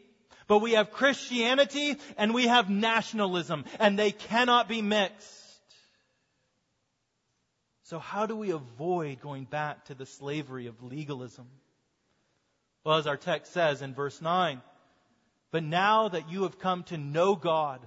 but 0.49 0.59
we 0.59 0.73
have 0.73 0.91
Christianity 0.91 1.97
and 2.17 2.35
we 2.35 2.49
have 2.49 2.69
nationalism, 2.69 3.65
and 3.79 3.99
they 3.99 4.11
cannot 4.11 4.69
be 4.69 4.83
mixed. 4.83 5.35
So 7.85 7.99
how 7.99 8.27
do 8.27 8.37
we 8.37 8.51
avoid 8.51 9.21
going 9.21 9.45
back 9.45 9.85
to 9.87 9.95
the 9.95 10.05
slavery 10.07 10.67
of 10.67 10.83
legalism? 10.83 11.47
Well, 12.85 12.99
as 12.99 13.07
our 13.07 13.17
text 13.17 13.53
says 13.53 13.83
in 13.83 13.95
verse 13.95 14.21
9, 14.21 14.61
but 15.51 15.63
now 15.63 16.09
that 16.09 16.31
you 16.31 16.43
have 16.43 16.59
come 16.59 16.83
to 16.85 16.99
know 16.99 17.35
God, 17.35 17.81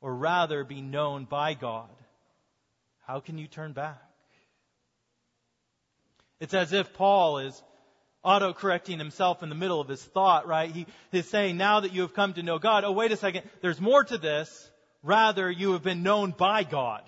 or 0.00 0.14
rather 0.14 0.64
be 0.64 0.80
known 0.80 1.24
by 1.24 1.54
God, 1.54 1.90
how 3.06 3.20
can 3.20 3.38
you 3.38 3.46
turn 3.46 3.72
back? 3.72 4.02
It's 6.38 6.54
as 6.54 6.72
if 6.72 6.94
Paul 6.94 7.38
is 7.38 7.62
auto 8.22 8.52
correcting 8.52 8.98
himself 8.98 9.42
in 9.42 9.48
the 9.48 9.54
middle 9.54 9.80
of 9.80 9.88
his 9.88 10.02
thought, 10.02 10.46
right? 10.46 10.70
He 10.70 10.86
is 11.12 11.28
saying, 11.28 11.56
now 11.56 11.80
that 11.80 11.92
you 11.92 12.02
have 12.02 12.14
come 12.14 12.34
to 12.34 12.42
know 12.42 12.58
God, 12.58 12.84
oh, 12.84 12.92
wait 12.92 13.12
a 13.12 13.16
second, 13.16 13.48
there's 13.60 13.80
more 13.80 14.04
to 14.04 14.18
this. 14.18 14.70
Rather, 15.02 15.50
you 15.50 15.72
have 15.72 15.82
been 15.82 16.02
known 16.02 16.34
by 16.36 16.62
God. 16.62 17.02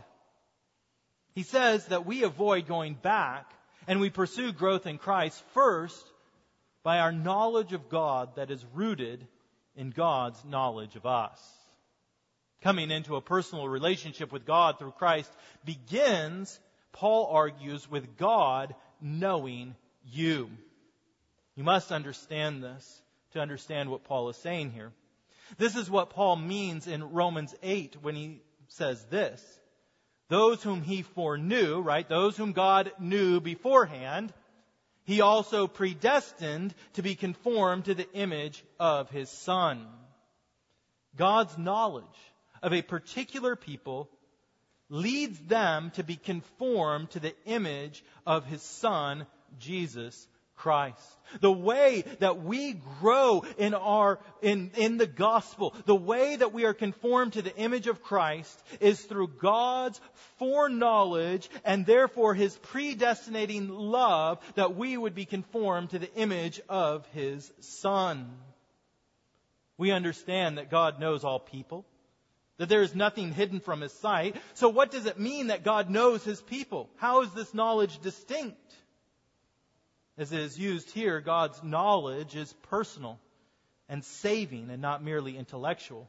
He 1.35 1.43
says 1.43 1.87
that 1.87 2.07
we 2.07 2.25
avoid 2.25 2.67
going 2.67 2.95
back 2.95 3.51
and 3.87 4.01
we 4.01 4.11
pursue 4.11 4.53
growth 4.53 4.87
in 4.87 4.99
Christ 4.99 5.43
first 5.53 6.05
by 6.83 6.99
our 6.99 7.13
knowledge 7.13 7.73
of 7.73 7.89
God 7.89 8.37
that 8.37 8.51
is 8.51 8.65
rooted 8.75 9.27
in 9.77 9.91
God's 9.91 10.43
knowledge 10.45 10.97
of 10.97 11.07
us. 11.07 11.41
Coming 12.63 12.91
into 12.91 13.17
a 13.17 13.21
personal 13.21 13.69
relationship 13.69 14.33
with 14.33 14.47
God 14.47 14.79
through 14.79 14.93
Christ 14.93 15.31
begins, 15.65 16.61
Paul 16.93 17.27
argues, 17.27 17.91
with 17.91 18.17
God 18.17 18.75
knowing 19.01 19.75
you. 20.05 20.51
You 21.55 21.65
must 21.65 21.93
understand 21.93 22.63
this 22.63 23.03
to 23.33 23.41
understand 23.41 23.91
what 23.91 24.05
Paul 24.05 24.29
is 24.31 24.37
saying 24.37 24.71
here. 24.73 24.93
This 25.59 25.77
is 25.77 25.91
what 25.91 26.11
Paul 26.11 26.37
means 26.37 26.87
in 26.87 27.13
Romans 27.13 27.55
8 27.63 27.97
when 28.01 28.15
he 28.15 28.43
says 28.69 29.05
this. 29.07 29.43
Those 30.29 30.63
whom 30.63 30.83
he 30.83 31.03
foreknew, 31.03 31.81
right? 31.81 32.09
Those 32.09 32.37
whom 32.37 32.53
God 32.53 32.91
knew 32.99 33.39
beforehand, 33.41 34.33
he 35.05 35.21
also 35.21 35.67
predestined 35.67 36.75
to 36.95 37.03
be 37.03 37.15
conformed 37.15 37.85
to 37.85 37.95
the 37.95 38.11
image 38.13 38.65
of 38.81 39.11
his 39.11 39.29
son. 39.29 39.87
God's 41.17 41.59
knowledge 41.59 42.05
of 42.63 42.73
a 42.73 42.81
particular 42.81 43.57
people 43.57 44.09
leads 44.89 45.39
them 45.41 45.91
to 45.97 46.03
be 46.03 46.17
conformed 46.17 47.11
to 47.11 47.21
the 47.21 47.35
image 47.45 48.03
of 48.27 48.47
his 48.47 48.63
son, 48.63 49.27
Jesus 49.59 50.27
Christ. 50.55 51.01
The 51.41 51.53
way 51.53 52.05
that 52.21 52.43
we 52.43 52.75
grow 53.01 53.45
in 53.59 53.75
our, 53.75 54.21
in, 54.43 54.71
in 54.77 54.97
the 54.97 55.07
gospel, 55.07 55.75
the 55.87 55.95
way 55.95 56.37
that 56.37 56.53
we 56.53 56.65
are 56.65 56.75
conformed 56.75 57.33
to 57.35 57.43
the 57.43 57.57
image 57.57 57.87
of 57.87 58.03
Christ 58.03 58.63
is 58.81 59.01
through 59.01 59.29
God's 59.41 60.01
foreknowledge 60.39 61.49
and 61.65 61.87
therefore 61.87 62.35
His 62.35 62.57
predestinating 62.59 63.69
love 63.69 64.39
that 64.55 64.77
we 64.77 64.97
would 64.97 65.15
be 65.15 65.25
conformed 65.25 65.91
to 65.91 65.99
the 65.99 66.15
image 66.15 66.61
of 66.69 67.07
His 67.09 67.51
Son. 67.61 68.31
We 69.79 69.91
understand 69.91 70.59
that 70.59 70.71
God 70.71 71.01
knows 71.01 71.25
all 71.25 71.41
people, 71.41 71.87
that 72.59 72.69
there 72.69 72.83
is 72.83 72.95
nothing 72.95 73.33
hidden 73.33 73.59
from 73.59 73.81
His 73.81 73.93
sight. 73.95 74.37
So 74.55 74.69
what 74.69 74.91
does 74.91 75.07
it 75.07 75.19
mean 75.19 75.49
that 75.49 75.65
God 75.65 75.91
knows 75.91 76.23
His 76.23 76.41
people? 76.41 76.91
How 76.97 77.23
is 77.23 77.33
this 77.33 77.53
knowledge 77.53 77.99
distinct? 78.01 78.57
As 80.19 80.33
it 80.33 80.41
is 80.41 80.59
used 80.59 80.91
here, 80.91 81.21
God's 81.21 81.63
knowledge 81.63 82.37
is 82.37 82.53
personal 82.65 83.19
and 83.89 84.05
saving 84.05 84.71
and 84.71 84.83
not 84.83 85.03
merely 85.03 85.37
intellectual. 85.37 86.09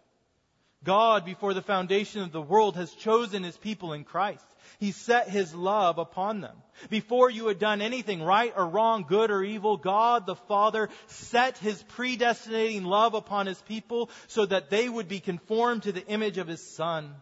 God, 0.84 1.24
before 1.24 1.54
the 1.54 1.62
foundation 1.62 2.22
of 2.22 2.34
the 2.34 2.42
world, 2.42 2.76
has 2.76 2.92
chosen 2.92 3.44
his 3.44 3.56
people 3.56 3.94
in 3.94 4.04
Christ. 4.04 4.46
He 4.80 4.92
set 4.92 5.30
his 5.30 5.56
love 5.56 5.98
upon 5.98 6.42
them. 6.42 6.58
Before 6.90 7.30
you 7.30 7.48
had 7.48 7.60
done 7.60 7.82
anything 7.82 8.22
right 8.22 8.54
or 8.56 8.68
wrong, 8.68 9.06
good 9.08 9.32
or 9.32 9.44
evil, 9.44 9.78
God 9.78 10.26
the 10.26 10.36
Father 10.36 10.90
set 11.08 11.58
his 11.58 11.82
predestinating 11.84 12.84
love 12.84 13.14
upon 13.14 13.46
his 13.46 13.62
people 13.62 14.10
so 14.28 14.46
that 14.46 14.70
they 14.70 14.90
would 14.90 15.08
be 15.08 15.22
conformed 15.22 15.84
to 15.84 15.94
the 15.94 16.06
image 16.08 16.38
of 16.38 16.48
his 16.48 16.62
Son. 16.62 17.16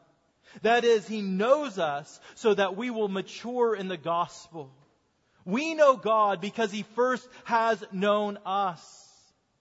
That 0.63 0.83
is, 0.83 1.07
he 1.07 1.21
knows 1.21 1.77
us 1.77 2.19
so 2.35 2.55
that 2.55 2.75
we 2.75 2.89
will 2.89 3.09
mature 3.09 3.75
in 3.75 3.87
the 3.87 3.97
gospel. 3.97 4.71
We 5.45 5.73
know 5.73 5.95
God 5.95 6.41
because 6.41 6.71
He 6.71 6.83
first 6.95 7.27
has 7.45 7.83
known 7.91 8.37
us. 8.45 8.97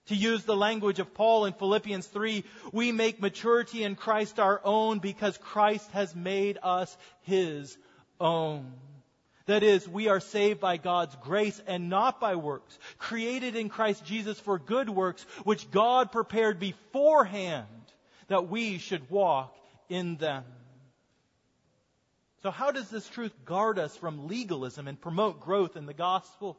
To 0.07 0.15
use 0.15 0.43
the 0.43 0.57
language 0.57 0.99
of 0.99 1.13
Paul 1.13 1.45
in 1.45 1.53
Philippians 1.53 2.07
3, 2.07 2.43
we 2.73 2.91
make 2.91 3.21
maturity 3.21 3.83
in 3.83 3.95
Christ 3.95 4.39
our 4.39 4.59
own 4.63 4.99
because 4.99 5.37
Christ 5.37 5.89
has 5.91 6.15
made 6.15 6.57
us 6.61 6.97
His 7.21 7.77
own. 8.19 8.73
That 9.45 9.63
is, 9.63 9.87
we 9.87 10.07
are 10.07 10.19
saved 10.19 10.59
by 10.59 10.77
God's 10.77 11.15
grace 11.23 11.61
and 11.65 11.89
not 11.89 12.19
by 12.19 12.35
works, 12.35 12.77
created 12.97 13.55
in 13.55 13.69
Christ 13.69 14.05
Jesus 14.05 14.39
for 14.39 14.59
good 14.59 14.89
works, 14.89 15.23
which 15.43 15.69
God 15.71 16.11
prepared 16.11 16.59
beforehand 16.59 17.67
that 18.27 18.49
we 18.49 18.77
should 18.77 19.09
walk 19.09 19.55
in 19.89 20.17
them. 20.17 20.43
So, 22.43 22.49
how 22.49 22.71
does 22.71 22.89
this 22.89 23.07
truth 23.07 23.33
guard 23.45 23.77
us 23.77 23.95
from 23.95 24.27
legalism 24.27 24.87
and 24.87 24.99
promote 24.99 25.41
growth 25.41 25.75
in 25.75 25.85
the 25.85 25.93
gospel? 25.93 26.57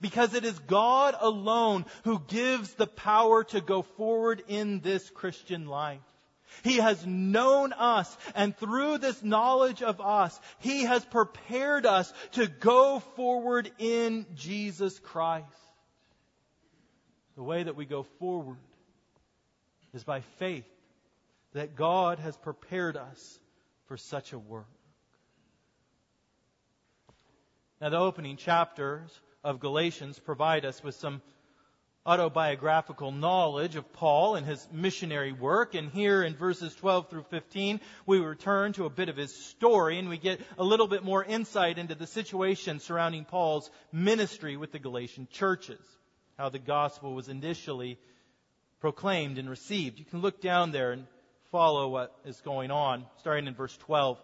Because 0.00 0.34
it 0.34 0.44
is 0.44 0.58
God 0.58 1.14
alone 1.18 1.86
who 2.04 2.20
gives 2.28 2.72
the 2.74 2.86
power 2.86 3.44
to 3.44 3.60
go 3.60 3.82
forward 3.82 4.42
in 4.48 4.80
this 4.80 5.08
Christian 5.10 5.66
life. 5.66 6.00
He 6.62 6.76
has 6.76 7.06
known 7.06 7.72
us, 7.72 8.14
and 8.34 8.56
through 8.56 8.98
this 8.98 9.22
knowledge 9.22 9.82
of 9.82 10.00
us, 10.00 10.38
He 10.58 10.84
has 10.84 11.04
prepared 11.04 11.86
us 11.86 12.12
to 12.32 12.46
go 12.46 13.00
forward 13.16 13.70
in 13.78 14.26
Jesus 14.34 14.98
Christ. 14.98 15.46
The 17.36 17.42
way 17.42 17.62
that 17.62 17.76
we 17.76 17.86
go 17.86 18.02
forward 18.18 18.58
is 19.94 20.04
by 20.04 20.20
faith 20.38 20.66
that 21.54 21.76
God 21.76 22.18
has 22.18 22.36
prepared 22.36 22.96
us 22.96 23.39
for 23.90 23.96
such 23.96 24.32
a 24.32 24.38
work. 24.38 24.68
Now, 27.80 27.88
the 27.88 27.98
opening 27.98 28.36
chapters 28.36 29.10
of 29.42 29.58
Galatians 29.58 30.16
provide 30.16 30.64
us 30.64 30.80
with 30.80 30.94
some 30.94 31.20
autobiographical 32.06 33.10
knowledge 33.10 33.74
of 33.74 33.92
Paul 33.92 34.36
and 34.36 34.46
his 34.46 34.64
missionary 34.70 35.32
work. 35.32 35.74
And 35.74 35.90
here 35.90 36.22
in 36.22 36.36
verses 36.36 36.72
12 36.76 37.10
through 37.10 37.24
15, 37.30 37.80
we 38.06 38.20
return 38.20 38.74
to 38.74 38.84
a 38.84 38.90
bit 38.90 39.08
of 39.08 39.16
his 39.16 39.34
story 39.34 39.98
and 39.98 40.08
we 40.08 40.18
get 40.18 40.40
a 40.56 40.62
little 40.62 40.86
bit 40.86 41.02
more 41.02 41.24
insight 41.24 41.76
into 41.76 41.96
the 41.96 42.06
situation 42.06 42.78
surrounding 42.78 43.24
Paul's 43.24 43.72
ministry 43.90 44.56
with 44.56 44.70
the 44.70 44.78
Galatian 44.78 45.26
churches, 45.32 45.84
how 46.38 46.48
the 46.48 46.60
gospel 46.60 47.12
was 47.12 47.28
initially 47.28 47.98
proclaimed 48.78 49.36
and 49.36 49.50
received. 49.50 49.98
You 49.98 50.04
can 50.04 50.20
look 50.20 50.40
down 50.40 50.70
there 50.70 50.92
and 50.92 51.08
follow 51.50 51.88
what 51.88 52.14
is 52.24 52.40
going 52.42 52.70
on, 52.70 53.06
starting 53.18 53.46
in 53.46 53.54
verse 53.54 53.76
12. 53.78 54.18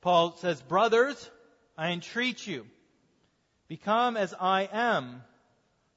Paul 0.00 0.36
says, 0.36 0.60
Brothers, 0.60 1.30
I 1.76 1.90
entreat 1.90 2.46
you, 2.46 2.66
become 3.68 4.16
as 4.16 4.34
I 4.38 4.68
am, 4.72 5.22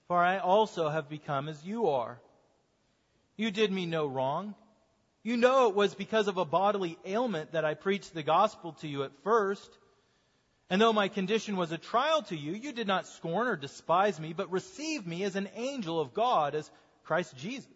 for 0.08 0.18
I 0.18 0.38
also 0.38 0.90
have 0.90 1.10
become 1.10 1.50
as 1.50 1.64
you 1.66 1.90
are. 1.90 2.20
You 3.36 3.52
did 3.52 3.72
me 3.72 3.86
no 3.86 4.08
wrong. 4.08 4.56
You 5.24 5.36
know 5.36 5.68
it 5.68 5.76
was 5.76 5.94
because 5.94 6.30
of 6.30 6.38
a 6.38 6.46
bodily 6.46 6.98
ailment 7.06 7.52
that 7.52 7.66
I 7.66 7.74
preached 7.74 8.14
the 8.14 8.24
gospel 8.24 8.74
to 8.80 8.88
you 8.88 9.04
at 9.04 9.12
first. 9.24 9.70
And 10.70 10.82
though 10.82 10.94
my 10.94 11.10
condition 11.10 11.58
was 11.58 11.72
a 11.72 11.78
trial 11.78 12.22
to 12.24 12.36
you, 12.36 12.54
you 12.54 12.72
did 12.72 12.88
not 12.88 13.08
scorn 13.08 13.48
or 13.48 13.56
despise 13.56 14.20
me, 14.20 14.34
but 14.34 14.52
received 14.52 15.06
me 15.06 15.24
as 15.24 15.36
an 15.36 15.50
angel 15.56 16.00
of 16.00 16.14
God, 16.14 16.56
as 16.56 16.70
Christ 17.04 17.36
Jesus. 17.38 17.68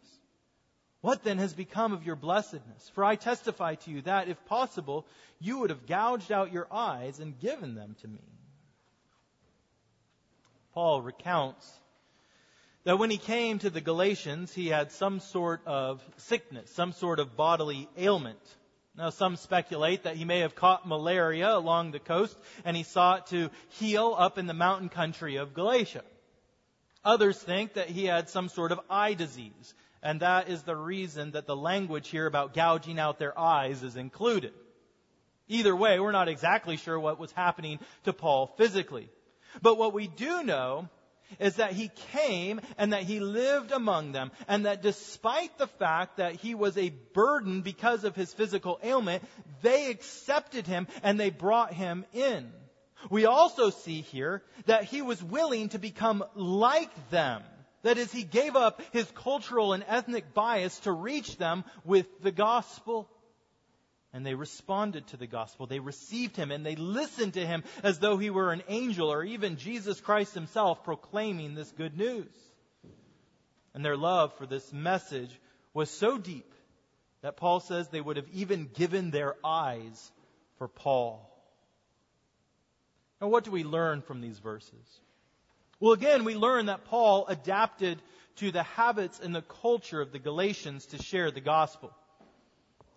What 1.02 1.24
then 1.24 1.40
has 1.40 1.54
become 1.54 1.94
of 1.94 2.06
your 2.06 2.16
blessedness? 2.16 2.90
For 2.94 3.04
I 3.04 3.16
testify 3.16 3.76
to 3.76 3.92
you 3.92 4.02
that, 4.04 4.28
if 4.28 4.44
possible, 4.46 5.06
you 5.40 5.60
would 5.60 5.72
have 5.72 5.88
gouged 5.88 6.32
out 6.32 6.54
your 6.54 6.68
eyes 6.72 7.20
and 7.20 7.40
given 7.40 7.74
them 7.74 7.96
to 8.02 8.08
me. 8.08 8.22
Paul 10.74 11.02
recounts 11.02 11.70
that 12.84 12.98
when 12.98 13.10
he 13.10 13.18
came 13.18 13.60
to 13.60 13.70
the 13.70 13.82
Galatians, 13.82 14.54
he 14.54 14.68
had 14.68 14.92
some 14.92 15.20
sort 15.20 15.62
of 15.66 16.04
sickness, 16.18 16.72
some 16.72 16.94
sort 16.94 17.20
of 17.20 17.36
bodily 17.36 17.90
ailment. 17.98 18.40
Now, 18.96 19.10
some 19.10 19.38
speculate 19.38 20.04
that 20.04 20.18
he 20.18 20.26
may 20.26 20.40
have 20.40 20.56
caught 20.56 20.88
malaria 20.88 21.56
along 21.56 21.92
the 21.92 22.00
coast 22.00 22.38
and 22.66 22.76
he 22.76 22.84
sought 22.84 23.28
to 23.28 23.50
heal 23.70 24.16
up 24.18 24.38
in 24.38 24.48
the 24.48 24.54
mountain 24.54 24.90
country 24.90 25.38
of 25.38 25.54
Galatia. 25.54 26.04
Others 27.04 27.40
think 27.40 27.74
that 27.74 27.90
he 27.90 28.06
had 28.06 28.30
some 28.30 28.50
sort 28.50 28.72
of 28.72 28.80
eye 28.90 29.14
disease, 29.14 29.74
and 30.04 30.22
that 30.22 30.50
is 30.50 30.64
the 30.64 30.76
reason 30.76 31.32
that 31.32 31.46
the 31.46 31.56
language 31.56 32.10
here 32.10 32.26
about 32.26 32.54
gouging 32.54 33.00
out 33.00 33.20
their 33.20 33.38
eyes 33.38 33.84
is 33.84 33.96
included. 33.96 34.54
Either 35.48 35.76
way, 35.76 36.00
we're 36.00 36.12
not 36.12 36.30
exactly 36.30 36.78
sure 36.78 37.00
what 37.00 37.20
was 37.20 37.32
happening 37.34 37.80
to 38.06 38.14
Paul 38.14 38.48
physically. 38.58 39.10
But 39.62 39.78
what 39.78 39.94
we 39.94 40.08
do 40.08 40.44
know 40.44 40.88
is 41.40 41.56
that 41.56 41.74
he 41.74 41.92
came 42.14 42.62
and 42.78 42.94
that 42.94 43.04
he 43.04 43.20
lived 43.20 43.72
among 43.72 44.12
them, 44.12 44.32
and 44.48 44.66
that 44.66 44.82
despite 44.82 45.58
the 45.58 45.68
fact 45.68 46.18
that 46.18 46.36
he 46.36 46.56
was 46.56 46.78
a 46.78 46.94
burden 47.14 47.62
because 47.62 48.04
of 48.04 48.16
his 48.16 48.34
physical 48.34 48.80
ailment, 48.84 49.24
they 49.62 49.90
accepted 49.90 50.68
him 50.68 50.88
and 51.04 51.20
they 51.20 51.30
brought 51.30 51.74
him 51.74 52.06
in. 52.14 52.52
We 53.10 53.26
also 53.26 53.70
see 53.70 54.02
here 54.02 54.44
that 54.66 54.84
he 54.84 55.02
was 55.02 55.24
willing 55.24 55.70
to 55.70 55.80
become 55.80 56.24
like 56.36 57.10
them. 57.10 57.44
That 57.84 57.98
is, 57.98 58.12
he 58.12 58.24
gave 58.24 58.56
up 58.56 58.82
his 58.92 59.10
cultural 59.12 59.74
and 59.74 59.84
ethnic 59.88 60.34
bias 60.34 60.80
to 60.82 60.92
reach 60.92 61.38
them 61.38 61.64
with 61.84 62.06
the 62.22 62.32
gospel. 62.32 63.10
And 64.14 64.26
they 64.26 64.36
responded 64.36 65.08
to 65.08 65.18
the 65.18 65.28
gospel. 65.28 65.68
They 65.68 65.80
received 65.80 66.36
him 66.36 66.52
and 66.52 66.66
they 66.66 66.76
listened 66.76 67.36
to 67.36 67.46
him 67.46 67.64
as 67.82 68.00
though 68.00 68.18
he 68.18 68.30
were 68.30 68.52
an 68.52 68.64
angel 68.68 69.12
or 69.12 69.24
even 69.24 69.58
Jesus 69.58 70.02
Christ 70.02 70.34
himself 70.34 70.84
proclaiming 70.84 71.56
this 71.56 71.72
good 71.72 71.98
news. 71.98 72.32
And 73.74 73.86
their 73.86 73.98
love 73.98 74.34
for 74.38 74.46
this 74.46 74.74
message 74.74 75.32
was 75.74 75.90
so 75.90 76.18
deep 76.18 76.54
that 77.22 77.38
Paul 77.38 77.62
says 77.62 77.88
they 77.88 78.02
would 78.02 78.18
have 78.18 78.28
even 78.34 78.70
given 78.74 79.12
their 79.12 79.36
eyes 79.44 80.12
for 80.58 80.68
Paul. 80.68 81.28
Now, 83.22 83.28
what 83.28 83.44
do 83.44 83.52
we 83.52 83.64
learn 83.64 84.02
from 84.02 84.20
these 84.20 84.40
verses? 84.40 85.00
Well, 85.82 85.94
again, 85.94 86.26
we 86.26 86.36
learn 86.36 86.68
that 86.68 86.86
Paul 86.86 87.26
adapted 87.26 88.00
to 88.36 88.52
the 88.52 88.62
habits 88.62 89.20
and 89.20 89.34
the 89.34 89.42
culture 89.42 90.00
of 90.00 90.12
the 90.12 90.20
Galatians 90.20 90.86
to 90.88 91.02
share 91.02 91.32
the 91.32 91.42
gospel 91.42 91.92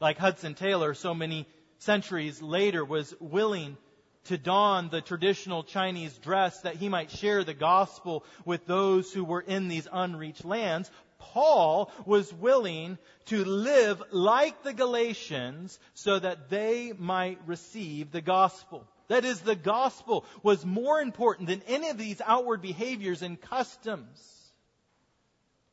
like 0.01 0.19
Hudson 0.19 0.55
Taylor 0.55 0.93
so 0.93 1.15
many 1.15 1.49
centuries 1.79 2.43
later 2.43 2.85
was 2.85 3.15
willing 3.21 3.79
to 4.25 4.37
don 4.37 4.91
the 4.91 5.01
traditional 5.01 5.65
Chinese 5.65 6.13
dress 6.19 6.61
that 6.61 6.77
he 6.77 6.91
might 6.91 7.11
share 7.11 7.43
the 7.43 7.55
gospel 7.55 8.23
with 8.45 8.67
those 8.67 9.11
who 9.11 9.25
were 9.25 9.41
in 9.41 9.69
these 9.69 9.89
unreached 9.91 10.45
lands, 10.45 10.91
Paul 11.19 11.91
was 12.05 12.35
willing 12.35 12.99
to 13.27 13.47
live 13.47 14.03
like 14.11 14.63
the 14.63 14.75
Galatians 14.75 15.79
so 15.95 16.19
that 16.19 16.51
they 16.51 16.93
might 16.93 17.39
receive 17.47 18.13
the 18.13 18.21
gospel. 18.21 18.87
That 19.09 19.25
is, 19.25 19.41
the 19.41 19.57
gospel 19.57 20.25
was 20.43 20.65
more 20.65 21.01
important 21.01 21.49
than 21.49 21.63
any 21.67 21.89
of 21.91 21.99
these 21.99 22.21
outward 22.25 22.63
behaviors 22.63 23.23
and 23.23 23.41
customs. 23.41 24.19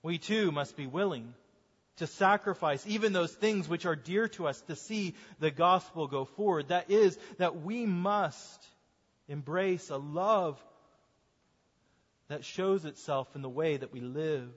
We 0.03 0.17
too 0.17 0.51
must 0.51 0.75
be 0.75 0.87
willing 0.87 1.33
to 1.97 2.07
sacrifice 2.07 2.85
even 2.87 3.13
those 3.13 3.31
things 3.31 3.69
which 3.69 3.85
are 3.85 3.95
dear 3.95 4.27
to 4.29 4.47
us 4.47 4.59
to 4.61 4.75
see 4.75 5.15
the 5.39 5.51
gospel 5.51 6.07
go 6.07 6.25
forward. 6.25 6.69
That 6.69 6.89
is, 6.89 7.17
that 7.37 7.61
we 7.61 7.85
must 7.85 8.65
embrace 9.27 9.89
a 9.89 9.97
love 9.97 10.61
that 12.27 12.43
shows 12.43 12.85
itself 12.85 13.27
in 13.35 13.41
the 13.41 13.49
way 13.49 13.77
that 13.77 13.93
we 13.93 13.99
live. 13.99 14.49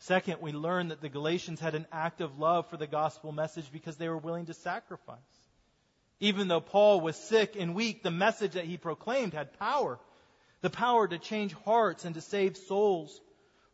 Second, 0.00 0.38
we 0.40 0.52
learn 0.52 0.88
that 0.88 1.00
the 1.00 1.08
Galatians 1.08 1.60
had 1.60 1.76
an 1.76 1.86
active 1.92 2.38
love 2.38 2.68
for 2.68 2.76
the 2.76 2.88
gospel 2.88 3.30
message 3.32 3.70
because 3.72 3.96
they 3.96 4.08
were 4.08 4.18
willing 4.18 4.46
to 4.46 4.54
sacrifice. 4.54 5.18
Even 6.22 6.46
though 6.46 6.60
Paul 6.60 7.00
was 7.00 7.16
sick 7.16 7.56
and 7.58 7.74
weak, 7.74 8.04
the 8.04 8.12
message 8.12 8.52
that 8.52 8.64
he 8.64 8.76
proclaimed 8.76 9.34
had 9.34 9.58
power. 9.58 9.98
The 10.60 10.70
power 10.70 11.08
to 11.08 11.18
change 11.18 11.52
hearts 11.64 12.04
and 12.04 12.14
to 12.14 12.20
save 12.20 12.56
souls. 12.56 13.20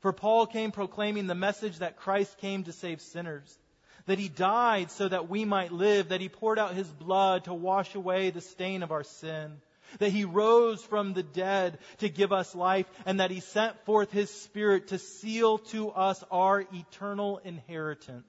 For 0.00 0.14
Paul 0.14 0.46
came 0.46 0.72
proclaiming 0.72 1.26
the 1.26 1.34
message 1.34 1.80
that 1.80 1.98
Christ 1.98 2.38
came 2.38 2.64
to 2.64 2.72
save 2.72 3.02
sinners, 3.02 3.58
that 4.06 4.18
he 4.18 4.30
died 4.30 4.90
so 4.90 5.06
that 5.06 5.28
we 5.28 5.44
might 5.44 5.72
live, 5.72 6.08
that 6.08 6.22
he 6.22 6.30
poured 6.30 6.58
out 6.58 6.72
his 6.72 6.88
blood 6.88 7.44
to 7.44 7.52
wash 7.52 7.94
away 7.94 8.30
the 8.30 8.40
stain 8.40 8.82
of 8.82 8.92
our 8.92 9.04
sin, 9.04 9.60
that 9.98 10.12
he 10.12 10.24
rose 10.24 10.82
from 10.82 11.12
the 11.12 11.22
dead 11.22 11.78
to 11.98 12.08
give 12.08 12.32
us 12.32 12.54
life, 12.54 12.86
and 13.04 13.20
that 13.20 13.30
he 13.30 13.40
sent 13.40 13.78
forth 13.84 14.10
his 14.10 14.30
Spirit 14.30 14.88
to 14.88 14.98
seal 14.98 15.58
to 15.58 15.90
us 15.90 16.24
our 16.30 16.64
eternal 16.72 17.42
inheritance. 17.44 18.24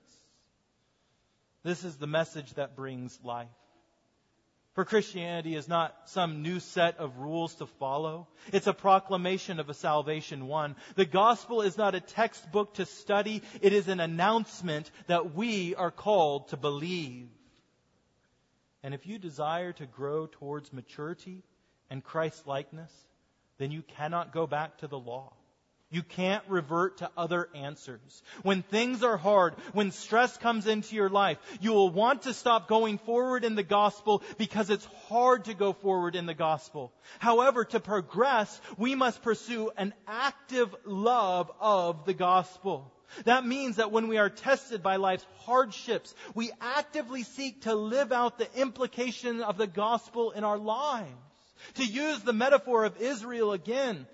This 1.64 1.86
is 1.86 1.96
the 1.96 2.08
message 2.08 2.54
that 2.56 2.76
brings 2.76 3.18
life. 3.24 3.48
For 4.80 4.86
Christianity 4.86 5.58
is 5.58 5.68
not 5.68 5.94
some 6.06 6.42
new 6.42 6.62
set 6.62 7.00
of 7.00 7.18
rules 7.18 7.54
to 7.56 7.66
follow. 7.66 8.30
It's 8.54 8.66
a 8.66 8.72
proclamation 8.72 9.60
of 9.60 9.68
a 9.68 9.74
salvation 9.74 10.48
won. 10.48 10.78
The 10.96 11.04
gospel 11.04 11.62
is 11.64 11.78
not 11.78 11.96
a 11.96 12.00
textbook 12.00 12.76
to 12.76 12.86
study. 12.86 13.42
It 13.62 13.74
is 13.74 13.90
an 13.90 14.00
announcement 14.00 14.90
that 15.08 15.36
we 15.36 15.76
are 15.76 15.92
called 15.92 16.48
to 16.52 16.56
believe. 16.56 17.28
And 18.82 18.94
if 18.94 19.06
you 19.06 19.20
desire 19.20 19.74
to 19.74 19.86
grow 19.86 20.28
towards 20.28 20.72
maturity 20.72 21.44
and 21.90 22.02
Christ 22.02 22.48
likeness, 22.48 22.94
then 23.58 23.72
you 23.72 23.82
cannot 23.82 24.32
go 24.32 24.48
back 24.48 24.78
to 24.78 24.88
the 24.88 24.98
law. 24.98 25.34
You 25.92 26.04
can't 26.04 26.44
revert 26.48 26.98
to 26.98 27.10
other 27.18 27.50
answers. 27.56 28.22
When 28.44 28.62
things 28.62 29.04
are 29.04 29.18
hard, 29.18 29.56
when 29.74 29.92
stress 29.92 30.38
comes 30.38 30.68
into 30.68 30.96
your 30.96 31.10
life, 31.10 31.40
you 31.62 31.72
will 31.72 31.90
want 31.90 32.24
to 32.24 32.34
stop 32.34 32.68
going 32.68 33.00
forward 33.00 33.44
in 33.44 33.56
the 33.56 33.64
gospel 33.64 34.22
because 34.38 34.70
it's 34.70 34.86
hard 35.08 35.46
to 35.46 35.56
go 35.56 35.74
forward 35.74 36.16
in 36.16 36.28
the 36.28 36.36
gospel. 36.36 36.94
However, 37.18 37.66
to 37.66 37.80
progress, 37.80 38.62
we 38.78 38.94
must 38.94 39.24
pursue 39.24 39.72
an 39.78 39.96
active 40.08 40.76
love 40.86 41.52
of 41.60 42.06
the 42.06 42.14
gospel. 42.14 42.94
That 43.26 43.44
means 43.44 43.78
that 43.78 43.92
when 43.92 44.08
we 44.08 44.20
are 44.20 44.30
tested 44.30 44.84
by 44.84 44.98
life's 44.98 45.26
hardships, 45.40 46.14
we 46.36 46.52
actively 46.62 47.24
seek 47.24 47.64
to 47.64 47.74
live 47.74 48.12
out 48.12 48.38
the 48.38 48.62
implication 48.62 49.42
of 49.42 49.58
the 49.58 49.66
gospel 49.66 50.30
in 50.30 50.44
our 50.44 50.60
lives. 50.60 51.10
To 51.76 51.84
use 51.84 52.22
the 52.22 52.32
metaphor 52.32 52.86
of 52.86 53.02
Israel 53.02 53.52
again, 53.52 54.06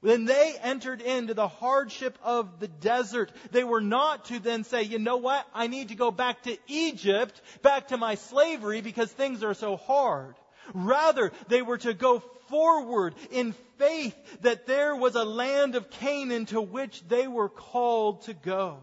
when 0.00 0.24
they 0.24 0.54
entered 0.62 1.02
into 1.02 1.34
the 1.34 1.48
hardship 1.48 2.18
of 2.22 2.58
the 2.58 2.68
desert, 2.68 3.30
they 3.50 3.64
were 3.64 3.82
not 3.82 4.26
to 4.26 4.38
then 4.38 4.64
say, 4.64 4.82
you 4.82 4.98
know 4.98 5.18
what? 5.18 5.46
I 5.54 5.66
need 5.66 5.88
to 5.88 5.94
go 5.94 6.10
back 6.10 6.42
to 6.44 6.56
Egypt, 6.68 7.40
back 7.62 7.88
to 7.88 7.98
my 7.98 8.14
slavery 8.14 8.80
because 8.80 9.12
things 9.12 9.42
are 9.42 9.54
so 9.54 9.76
hard. 9.76 10.34
Rather, 10.72 11.32
they 11.48 11.60
were 11.60 11.78
to 11.78 11.92
go 11.92 12.20
forward 12.48 13.14
in 13.30 13.54
faith 13.78 14.16
that 14.42 14.66
there 14.66 14.96
was 14.96 15.16
a 15.16 15.24
land 15.24 15.74
of 15.74 15.90
Canaan 15.90 16.46
to 16.46 16.60
which 16.60 17.06
they 17.08 17.28
were 17.28 17.48
called 17.48 18.22
to 18.22 18.34
go. 18.34 18.78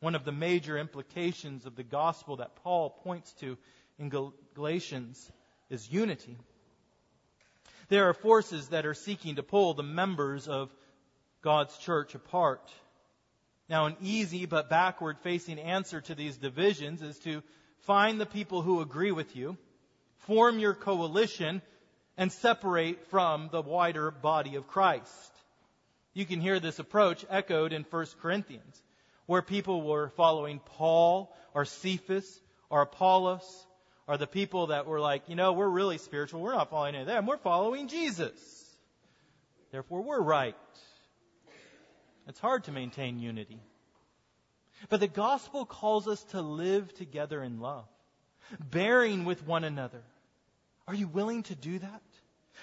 One 0.00 0.14
of 0.14 0.24
the 0.24 0.32
major 0.32 0.78
implications 0.78 1.66
of 1.66 1.74
the 1.74 1.82
gospel 1.82 2.36
that 2.36 2.56
Paul 2.62 2.90
points 2.90 3.32
to 3.40 3.56
in 3.98 4.10
Galatians 4.54 5.32
is 5.70 5.90
unity. 5.90 6.36
There 7.88 8.08
are 8.08 8.14
forces 8.14 8.68
that 8.68 8.84
are 8.84 8.94
seeking 8.94 9.36
to 9.36 9.42
pull 9.42 9.74
the 9.74 9.82
members 9.82 10.46
of 10.46 10.70
God's 11.42 11.76
church 11.78 12.14
apart. 12.14 12.70
Now, 13.68 13.86
an 13.86 13.96
easy 14.02 14.46
but 14.46 14.70
backward 14.70 15.18
facing 15.20 15.58
answer 15.58 16.00
to 16.02 16.14
these 16.14 16.36
divisions 16.36 17.02
is 17.02 17.18
to 17.20 17.42
find 17.80 18.20
the 18.20 18.26
people 18.26 18.62
who 18.62 18.80
agree 18.80 19.12
with 19.12 19.36
you, 19.36 19.56
form 20.26 20.58
your 20.58 20.74
coalition, 20.74 21.62
and 22.16 22.32
separate 22.32 23.06
from 23.06 23.48
the 23.52 23.62
wider 23.62 24.10
body 24.10 24.56
of 24.56 24.66
Christ. 24.66 25.32
You 26.12 26.26
can 26.26 26.40
hear 26.40 26.60
this 26.60 26.78
approach 26.78 27.24
echoed 27.30 27.72
in 27.72 27.84
1 27.84 28.06
Corinthians, 28.20 28.82
where 29.26 29.42
people 29.42 29.82
were 29.82 30.08
following 30.10 30.58
Paul 30.58 31.34
or 31.54 31.64
Cephas 31.64 32.40
or 32.68 32.82
Apollos 32.82 33.66
are 34.08 34.16
the 34.16 34.26
people 34.26 34.68
that 34.68 34.86
were 34.86 35.00
like, 35.00 35.28
you 35.28 35.36
know, 35.36 35.52
we're 35.52 35.68
really 35.68 35.98
spiritual. 35.98 36.40
We're 36.40 36.54
not 36.54 36.70
following 36.70 36.94
any 36.94 37.02
of 37.02 37.06
them. 37.06 37.26
We're 37.26 37.36
following 37.36 37.88
Jesus. 37.88 38.34
Therefore, 39.70 40.00
we're 40.00 40.20
right. 40.20 40.56
It's 42.26 42.40
hard 42.40 42.64
to 42.64 42.72
maintain 42.72 43.18
unity. 43.18 43.60
But 44.88 45.00
the 45.00 45.08
gospel 45.08 45.66
calls 45.66 46.08
us 46.08 46.22
to 46.30 46.40
live 46.40 46.92
together 46.94 47.42
in 47.42 47.60
love, 47.60 47.86
bearing 48.58 49.24
with 49.24 49.46
one 49.46 49.64
another. 49.64 50.02
Are 50.86 50.94
you 50.94 51.06
willing 51.06 51.42
to 51.44 51.54
do 51.54 51.78
that? 51.78 52.02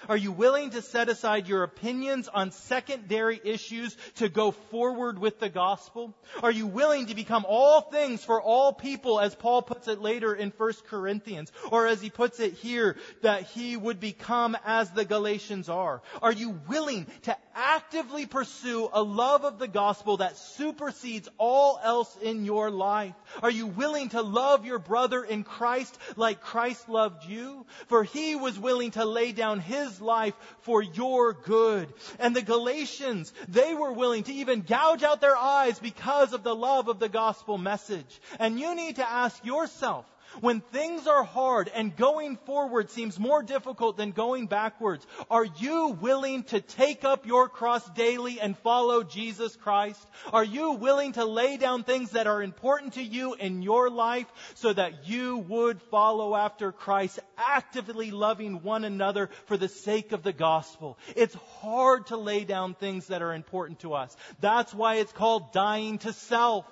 Are 0.08 0.16
you 0.16 0.32
willing 0.32 0.70
to 0.70 0.82
set 0.82 1.08
aside 1.08 1.48
your 1.48 1.62
opinions 1.62 2.28
on 2.28 2.50
secondary 2.52 3.40
issues 3.42 3.96
to 4.16 4.28
go 4.28 4.52
forward 4.52 5.18
with 5.18 5.40
the 5.40 5.48
gospel? 5.48 6.14
Are 6.42 6.50
you 6.50 6.66
willing 6.66 7.06
to 7.06 7.14
become 7.14 7.44
all 7.48 7.80
things 7.80 8.24
for 8.24 8.40
all 8.40 8.72
people 8.72 9.20
as 9.20 9.34
Paul 9.34 9.62
puts 9.62 9.88
it 9.88 10.00
later 10.00 10.34
in 10.34 10.52
1 10.56 10.72
Corinthians? 10.88 11.50
Or 11.70 11.86
as 11.86 12.00
he 12.00 12.10
puts 12.10 12.40
it 12.40 12.54
here, 12.54 12.96
that 13.22 13.42
he 13.42 13.76
would 13.76 14.00
become 14.00 14.56
as 14.64 14.90
the 14.90 15.04
Galatians 15.04 15.68
are? 15.68 16.02
Are 16.22 16.32
you 16.32 16.60
willing 16.68 17.06
to 17.22 17.36
actively 17.54 18.26
pursue 18.26 18.88
a 18.92 19.02
love 19.02 19.44
of 19.44 19.58
the 19.58 19.68
gospel 19.68 20.18
that 20.18 20.36
supersedes 20.36 21.28
all 21.38 21.80
else 21.82 22.16
in 22.22 22.44
your 22.44 22.70
life? 22.70 23.14
Are 23.42 23.50
you 23.50 23.66
willing 23.66 24.10
to 24.10 24.22
love 24.22 24.66
your 24.66 24.78
brother 24.78 25.24
in 25.24 25.42
Christ 25.42 25.98
like 26.16 26.42
Christ 26.42 26.88
loved 26.88 27.24
you? 27.24 27.66
For 27.88 28.04
he 28.04 28.36
was 28.36 28.58
willing 28.58 28.92
to 28.92 29.04
lay 29.04 29.32
down 29.32 29.60
his 29.60 29.85
life 30.00 30.34
for 30.60 30.82
your 30.82 31.32
good. 31.32 31.92
And 32.18 32.34
the 32.34 32.42
Galatians, 32.42 33.32
they 33.48 33.74
were 33.74 33.92
willing 33.92 34.24
to 34.24 34.32
even 34.32 34.62
gouge 34.62 35.02
out 35.02 35.20
their 35.20 35.36
eyes 35.36 35.78
because 35.78 36.32
of 36.32 36.42
the 36.42 36.54
love 36.54 36.88
of 36.88 36.98
the 36.98 37.08
gospel 37.08 37.58
message. 37.58 38.20
And 38.38 38.58
you 38.58 38.74
need 38.74 38.96
to 38.96 39.08
ask 39.08 39.44
yourself, 39.44 40.04
when 40.40 40.60
things 40.60 41.06
are 41.06 41.24
hard 41.24 41.70
and 41.74 41.96
going 41.96 42.36
forward 42.36 42.90
seems 42.90 43.18
more 43.18 43.42
difficult 43.42 43.96
than 43.96 44.12
going 44.12 44.46
backwards, 44.46 45.06
are 45.30 45.44
you 45.44 45.96
willing 46.00 46.44
to 46.44 46.60
take 46.60 47.04
up 47.04 47.26
your 47.26 47.48
cross 47.48 47.88
daily 47.90 48.40
and 48.40 48.56
follow 48.58 49.02
Jesus 49.02 49.56
Christ? 49.56 50.04
Are 50.32 50.44
you 50.44 50.72
willing 50.72 51.12
to 51.12 51.24
lay 51.24 51.56
down 51.56 51.84
things 51.84 52.10
that 52.10 52.26
are 52.26 52.42
important 52.42 52.94
to 52.94 53.02
you 53.02 53.34
in 53.34 53.62
your 53.62 53.90
life 53.90 54.26
so 54.54 54.72
that 54.72 55.08
you 55.08 55.38
would 55.38 55.80
follow 55.82 56.34
after 56.34 56.72
Christ, 56.72 57.18
actively 57.36 58.10
loving 58.10 58.62
one 58.62 58.84
another 58.84 59.30
for 59.46 59.56
the 59.56 59.68
sake 59.68 60.12
of 60.12 60.22
the 60.22 60.32
gospel? 60.32 60.98
It's 61.14 61.34
hard 61.60 62.06
to 62.08 62.16
lay 62.16 62.44
down 62.44 62.74
things 62.74 63.06
that 63.08 63.22
are 63.22 63.34
important 63.34 63.80
to 63.80 63.94
us. 63.94 64.16
That's 64.40 64.74
why 64.74 64.96
it's 64.96 65.12
called 65.12 65.52
dying 65.52 65.98
to 65.98 66.12
self. 66.12 66.64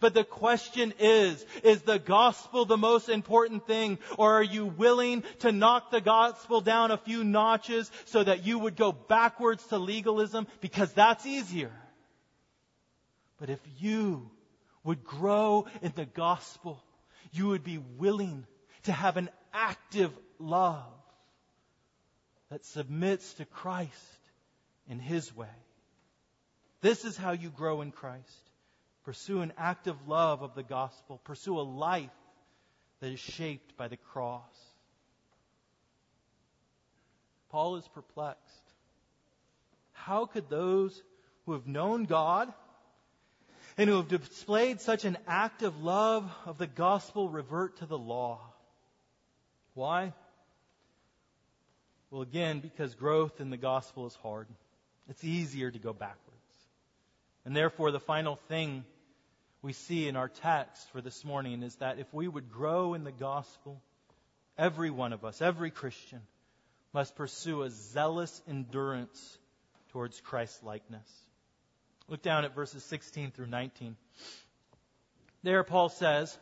But 0.00 0.14
the 0.14 0.24
question 0.24 0.94
is, 0.98 1.44
is 1.62 1.82
the 1.82 1.98
gospel 1.98 2.64
the 2.64 2.76
most 2.76 3.08
important 3.08 3.66
thing? 3.66 3.98
Or 4.18 4.34
are 4.34 4.42
you 4.42 4.66
willing 4.66 5.24
to 5.40 5.52
knock 5.52 5.90
the 5.90 6.00
gospel 6.00 6.60
down 6.60 6.90
a 6.90 6.98
few 6.98 7.24
notches 7.24 7.90
so 8.06 8.22
that 8.22 8.44
you 8.44 8.58
would 8.58 8.76
go 8.76 8.92
backwards 8.92 9.64
to 9.68 9.78
legalism? 9.78 10.46
Because 10.60 10.92
that's 10.92 11.26
easier. 11.26 11.72
But 13.38 13.50
if 13.50 13.60
you 13.78 14.30
would 14.84 15.04
grow 15.04 15.66
in 15.82 15.92
the 15.94 16.06
gospel, 16.06 16.82
you 17.32 17.48
would 17.48 17.64
be 17.64 17.78
willing 17.98 18.46
to 18.84 18.92
have 18.92 19.16
an 19.16 19.30
active 19.52 20.12
love 20.38 20.92
that 22.50 22.64
submits 22.64 23.34
to 23.34 23.44
Christ 23.44 24.20
in 24.88 24.98
His 24.98 25.34
way. 25.34 25.48
This 26.80 27.04
is 27.04 27.16
how 27.16 27.32
you 27.32 27.48
grow 27.48 27.80
in 27.80 27.90
Christ. 27.90 28.50
Pursue 29.04 29.42
an 29.42 29.52
active 29.58 29.96
love 30.08 30.42
of 30.42 30.54
the 30.54 30.62
gospel. 30.62 31.20
Pursue 31.24 31.58
a 31.58 31.62
life 31.62 32.10
that 33.00 33.12
is 33.12 33.20
shaped 33.20 33.76
by 33.76 33.88
the 33.88 33.98
cross. 33.98 34.42
Paul 37.50 37.76
is 37.76 37.86
perplexed. 37.88 38.40
How 39.92 40.26
could 40.26 40.48
those 40.48 41.00
who 41.44 41.52
have 41.52 41.66
known 41.66 42.04
God 42.04 42.52
and 43.76 43.90
who 43.90 43.96
have 43.96 44.08
displayed 44.08 44.80
such 44.80 45.04
an 45.04 45.18
active 45.28 45.82
love 45.82 46.30
of 46.46 46.58
the 46.58 46.66
gospel 46.66 47.28
revert 47.28 47.76
to 47.78 47.86
the 47.86 47.98
law? 47.98 48.40
Why? 49.74 50.12
Well, 52.10 52.22
again, 52.22 52.60
because 52.60 52.94
growth 52.94 53.40
in 53.40 53.50
the 53.50 53.56
gospel 53.56 54.06
is 54.06 54.14
hard. 54.16 54.46
It's 55.08 55.24
easier 55.24 55.70
to 55.70 55.78
go 55.78 55.92
backwards. 55.92 56.20
And 57.44 57.54
therefore, 57.54 57.90
the 57.90 58.00
final 58.00 58.36
thing 58.48 58.84
we 59.64 59.72
see 59.72 60.08
in 60.08 60.14
our 60.14 60.28
text 60.28 60.90
for 60.90 61.00
this 61.00 61.24
morning 61.24 61.62
is 61.62 61.74
that 61.76 61.98
if 61.98 62.12
we 62.12 62.28
would 62.28 62.52
grow 62.52 62.92
in 62.92 63.02
the 63.02 63.10
gospel, 63.10 63.80
every 64.58 64.90
one 64.90 65.14
of 65.14 65.24
us, 65.24 65.40
every 65.40 65.70
Christian, 65.70 66.20
must 66.92 67.16
pursue 67.16 67.62
a 67.62 67.70
zealous 67.70 68.42
endurance 68.46 69.38
towards 69.90 70.20
Christ 70.20 70.62
likeness. 70.62 71.08
Look 72.08 72.20
down 72.20 72.44
at 72.44 72.54
verses 72.54 72.84
16 72.84 73.30
through 73.30 73.46
19. 73.46 73.96
There, 75.42 75.64
Paul 75.64 75.88
says, 75.88 76.36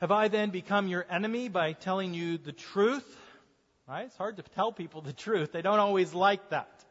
Have 0.00 0.12
I 0.12 0.28
then 0.28 0.50
become 0.50 0.86
your 0.86 1.04
enemy 1.10 1.48
by 1.48 1.72
telling 1.72 2.14
you 2.14 2.38
the 2.38 2.52
truth? 2.52 3.16
Right? 3.88 4.04
It's 4.04 4.16
hard 4.16 4.36
to 4.36 4.44
tell 4.54 4.70
people 4.70 5.00
the 5.00 5.12
truth. 5.12 5.50
They 5.50 5.62
don't 5.62 5.80
always 5.80 6.14
like 6.14 6.50
that. 6.50 6.84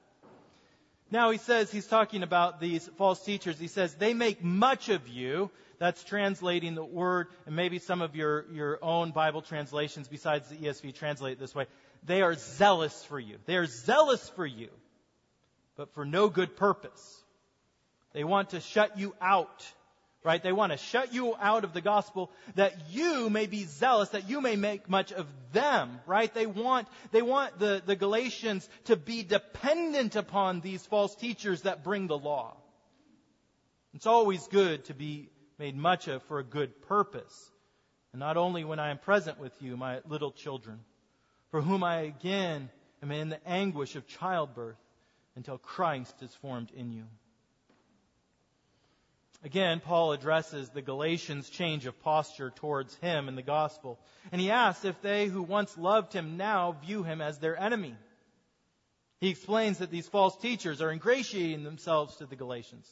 Now 1.11 1.29
he 1.31 1.37
says, 1.37 1.69
he's 1.69 1.87
talking 1.87 2.23
about 2.23 2.61
these 2.61 2.87
false 2.97 3.23
teachers. 3.23 3.59
He 3.59 3.67
says, 3.67 3.93
they 3.95 4.13
make 4.13 4.41
much 4.41 4.87
of 4.87 5.07
you. 5.09 5.51
That's 5.77 6.03
translating 6.03 6.75
the 6.75 6.85
word, 6.85 7.27
and 7.45 7.55
maybe 7.55 7.79
some 7.79 8.01
of 8.01 8.15
your, 8.15 8.45
your 8.51 8.79
own 8.83 9.11
Bible 9.11 9.41
translations 9.41 10.07
besides 10.07 10.47
the 10.47 10.55
ESV 10.55 10.93
translate 10.93 11.33
it 11.33 11.39
this 11.39 11.55
way. 11.55 11.65
They 12.03 12.21
are 12.21 12.35
zealous 12.35 13.03
for 13.05 13.19
you. 13.19 13.37
They 13.45 13.57
are 13.57 13.65
zealous 13.65 14.29
for 14.29 14.45
you, 14.45 14.69
but 15.75 15.93
for 15.93 16.05
no 16.05 16.29
good 16.29 16.55
purpose. 16.55 17.23
They 18.13 18.23
want 18.23 18.51
to 18.51 18.59
shut 18.59 18.97
you 18.99 19.15
out 19.19 19.65
right? 20.23 20.41
They 20.41 20.51
want 20.51 20.71
to 20.71 20.77
shut 20.77 21.13
you 21.13 21.35
out 21.39 21.63
of 21.63 21.73
the 21.73 21.81
gospel 21.81 22.31
that 22.55 22.91
you 22.91 23.29
may 23.29 23.47
be 23.47 23.65
zealous, 23.65 24.09
that 24.09 24.29
you 24.29 24.41
may 24.41 24.55
make 24.55 24.89
much 24.89 25.11
of 25.11 25.27
them, 25.51 25.99
right? 26.05 26.31
They 26.33 26.45
want, 26.45 26.87
they 27.11 27.21
want 27.21 27.57
the, 27.59 27.81
the 27.85 27.95
Galatians 27.95 28.67
to 28.85 28.95
be 28.95 29.23
dependent 29.23 30.15
upon 30.15 30.61
these 30.61 30.85
false 30.85 31.15
teachers 31.15 31.63
that 31.63 31.83
bring 31.83 32.07
the 32.07 32.17
law. 32.17 32.55
It's 33.93 34.05
always 34.05 34.45
good 34.47 34.85
to 34.85 34.93
be 34.93 35.29
made 35.57 35.75
much 35.75 36.07
of 36.07 36.23
for 36.23 36.39
a 36.39 36.43
good 36.43 36.81
purpose. 36.83 37.51
And 38.13 38.19
not 38.19 38.37
only 38.37 38.63
when 38.63 38.79
I 38.79 38.91
am 38.91 38.97
present 38.97 39.39
with 39.39 39.53
you, 39.61 39.75
my 39.75 39.99
little 40.07 40.31
children, 40.31 40.79
for 41.49 41.61
whom 41.61 41.83
I 41.83 42.01
again 42.01 42.69
am 43.01 43.11
in 43.11 43.29
the 43.29 43.47
anguish 43.47 43.95
of 43.95 44.07
childbirth 44.07 44.77
until 45.35 45.57
Christ 45.57 46.15
is 46.21 46.33
formed 46.35 46.71
in 46.75 46.91
you. 46.91 47.05
Again, 49.43 49.79
Paul 49.79 50.11
addresses 50.11 50.69
the 50.69 50.83
Galatians' 50.83 51.49
change 51.49 51.87
of 51.87 51.99
posture 52.01 52.51
towards 52.51 52.95
him 52.97 53.27
in 53.27 53.35
the 53.35 53.41
gospel. 53.41 53.99
And 54.31 54.39
he 54.39 54.51
asks 54.51 54.85
if 54.85 55.01
they 55.01 55.25
who 55.25 55.41
once 55.41 55.75
loved 55.77 56.13
him 56.13 56.37
now 56.37 56.73
view 56.83 57.01
him 57.01 57.21
as 57.21 57.39
their 57.39 57.59
enemy. 57.59 57.95
He 59.19 59.29
explains 59.29 59.79
that 59.79 59.89
these 59.89 60.07
false 60.07 60.37
teachers 60.37 60.81
are 60.81 60.91
ingratiating 60.91 61.63
themselves 61.63 62.15
to 62.17 62.27
the 62.27 62.35
Galatians. 62.35 62.87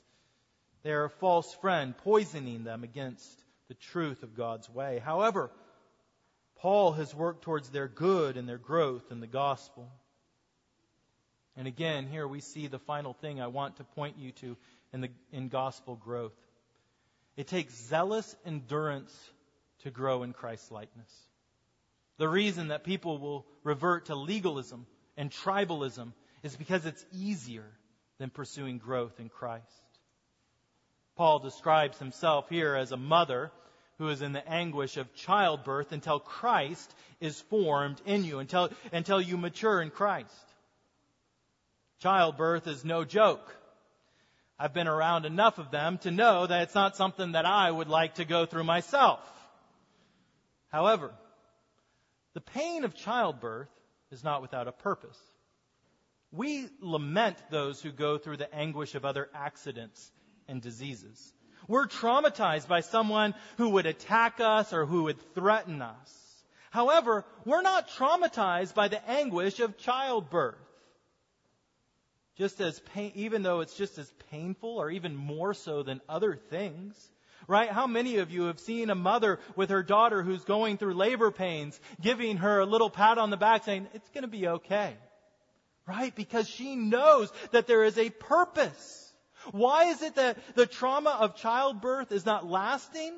They 0.81 0.91
are 0.91 1.05
a 1.05 1.09
false 1.09 1.53
friend, 1.55 1.95
poisoning 1.97 2.63
them 2.63 2.83
against 2.83 3.27
the 3.67 3.73
truth 3.75 4.23
of 4.23 4.35
God's 4.35 4.69
way. 4.69 5.01
However, 5.03 5.51
Paul 6.57 6.93
has 6.93 7.13
worked 7.13 7.43
towards 7.43 7.69
their 7.69 7.87
good 7.87 8.37
and 8.37 8.49
their 8.49 8.57
growth 8.57 9.11
in 9.11 9.19
the 9.19 9.27
gospel. 9.27 9.87
And 11.55 11.67
again, 11.67 12.07
here 12.07 12.27
we 12.27 12.41
see 12.41 12.67
the 12.67 12.79
final 12.79 13.13
thing 13.13 13.39
I 13.39 13.47
want 13.47 13.77
to 13.77 13.83
point 13.83 14.17
you 14.17 14.31
to 14.33 14.57
in, 14.93 15.01
the, 15.01 15.09
in 15.31 15.49
gospel 15.49 15.95
growth. 15.95 16.35
It 17.37 17.47
takes 17.47 17.73
zealous 17.73 18.35
endurance 18.45 19.13
to 19.83 19.91
grow 19.91 20.23
in 20.23 20.33
Christ's 20.33 20.71
likeness. 20.71 21.11
The 22.17 22.27
reason 22.27 22.67
that 22.67 22.83
people 22.83 23.17
will 23.17 23.45
revert 23.63 24.07
to 24.07 24.15
legalism 24.15 24.85
and 25.15 25.31
tribalism 25.31 26.13
is 26.43 26.55
because 26.55 26.85
it's 26.85 27.05
easier 27.13 27.65
than 28.17 28.29
pursuing 28.29 28.77
growth 28.77 29.19
in 29.19 29.29
Christ. 29.29 29.65
Paul 31.15 31.39
describes 31.39 31.97
himself 31.97 32.49
here 32.49 32.75
as 32.75 32.91
a 32.91 32.97
mother 32.97 33.51
who 33.97 34.07
is 34.09 34.21
in 34.21 34.31
the 34.31 34.47
anguish 34.49 34.97
of 34.97 35.13
childbirth 35.13 35.91
until 35.91 36.19
Christ 36.19 36.93
is 37.19 37.39
formed 37.41 38.01
in 38.05 38.23
you, 38.23 38.39
until, 38.39 38.69
until 38.93 39.19
you 39.19 39.37
mature 39.37 39.81
in 39.81 39.89
Christ. 39.89 40.33
Childbirth 41.99 42.67
is 42.67 42.85
no 42.85 43.03
joke. 43.03 43.53
I've 44.59 44.73
been 44.73 44.89
around 44.89 45.25
enough 45.25 45.57
of 45.57 45.71
them 45.71 45.99
to 45.99 46.11
know 46.11 46.45
that 46.45 46.63
it's 46.63 46.75
not 46.75 46.97
something 46.97 47.31
that 47.31 47.45
I 47.45 47.71
would 47.71 47.87
like 47.87 48.15
to 48.15 48.25
go 48.25 48.45
through 48.45 48.65
myself. 48.65 49.19
However, 50.67 51.11
the 52.33 52.41
pain 52.41 52.83
of 52.83 52.93
childbirth 52.93 53.69
is 54.11 54.23
not 54.23 54.41
without 54.41 54.67
a 54.67 54.73
purpose. 54.73 55.17
We 56.31 56.67
lament 56.81 57.37
those 57.49 57.81
who 57.81 57.91
go 57.91 58.17
through 58.17 58.37
the 58.37 58.53
anguish 58.53 58.95
of 58.95 59.05
other 59.05 59.29
accidents 59.33 60.11
and 60.47 60.61
diseases. 60.61 61.33
We're 61.67 61.87
traumatized 61.87 62.67
by 62.67 62.81
someone 62.81 63.35
who 63.57 63.69
would 63.69 63.85
attack 63.85 64.39
us 64.39 64.73
or 64.73 64.85
who 64.85 65.03
would 65.03 65.19
threaten 65.33 65.81
us. 65.81 66.43
However, 66.69 67.25
we're 67.45 67.61
not 67.61 67.89
traumatized 67.89 68.75
by 68.75 68.89
the 68.89 69.09
anguish 69.09 69.59
of 69.59 69.77
childbirth 69.77 70.57
just 72.39 72.61
as 72.61 72.79
pain, 72.93 73.11
even 73.15 73.43
though 73.43 73.59
it's 73.59 73.75
just 73.75 73.97
as 73.97 74.09
painful 74.31 74.69
or 74.69 74.89
even 74.89 75.15
more 75.15 75.53
so 75.53 75.83
than 75.83 75.99
other 76.07 76.35
things, 76.35 76.95
right? 77.47 77.69
How 77.69 77.85
many 77.85 78.17
of 78.17 78.31
you 78.31 78.43
have 78.43 78.61
seen 78.61 78.89
a 78.89 78.95
mother 78.95 79.39
with 79.57 79.71
her 79.71 79.83
daughter 79.83 80.23
who's 80.23 80.45
going 80.45 80.77
through 80.77 80.93
labor 80.93 81.31
pains, 81.31 81.79
giving 82.01 82.37
her 82.37 82.61
a 82.61 82.65
little 82.65 82.89
pat 82.89 83.17
on 83.17 83.29
the 83.29 83.37
back 83.37 83.65
saying, 83.65 83.87
it's 83.93 84.09
to 84.21 84.27
be 84.27 84.47
okay, 84.47 84.95
right? 85.85 86.15
Because 86.15 86.47
she 86.47 86.77
knows 86.77 87.29
that 87.51 87.67
there 87.67 87.83
is 87.83 87.97
a 87.97 88.09
purpose. 88.09 89.13
Why 89.51 89.85
is 89.85 90.01
it 90.01 90.15
that 90.15 90.37
the 90.55 90.65
trauma 90.65 91.17
of 91.19 91.35
childbirth 91.35 92.13
is 92.13 92.25
not 92.25 92.45
lasting? 92.45 93.13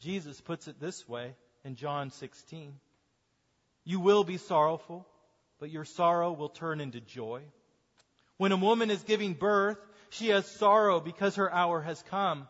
Jesus 0.00 0.40
puts 0.40 0.66
it 0.66 0.80
this 0.80 1.08
way 1.08 1.36
in 1.64 1.76
John 1.76 2.10
16. 2.10 2.74
You 3.84 4.00
will 4.00 4.24
be 4.24 4.36
sorrowful, 4.36 5.06
but 5.62 5.70
your 5.70 5.84
sorrow 5.84 6.32
will 6.32 6.48
turn 6.48 6.80
into 6.80 7.00
joy. 7.00 7.40
When 8.36 8.50
a 8.50 8.56
woman 8.56 8.90
is 8.90 9.04
giving 9.04 9.34
birth, 9.34 9.78
she 10.10 10.30
has 10.30 10.44
sorrow 10.44 10.98
because 10.98 11.36
her 11.36 11.52
hour 11.52 11.80
has 11.80 12.02
come. 12.10 12.48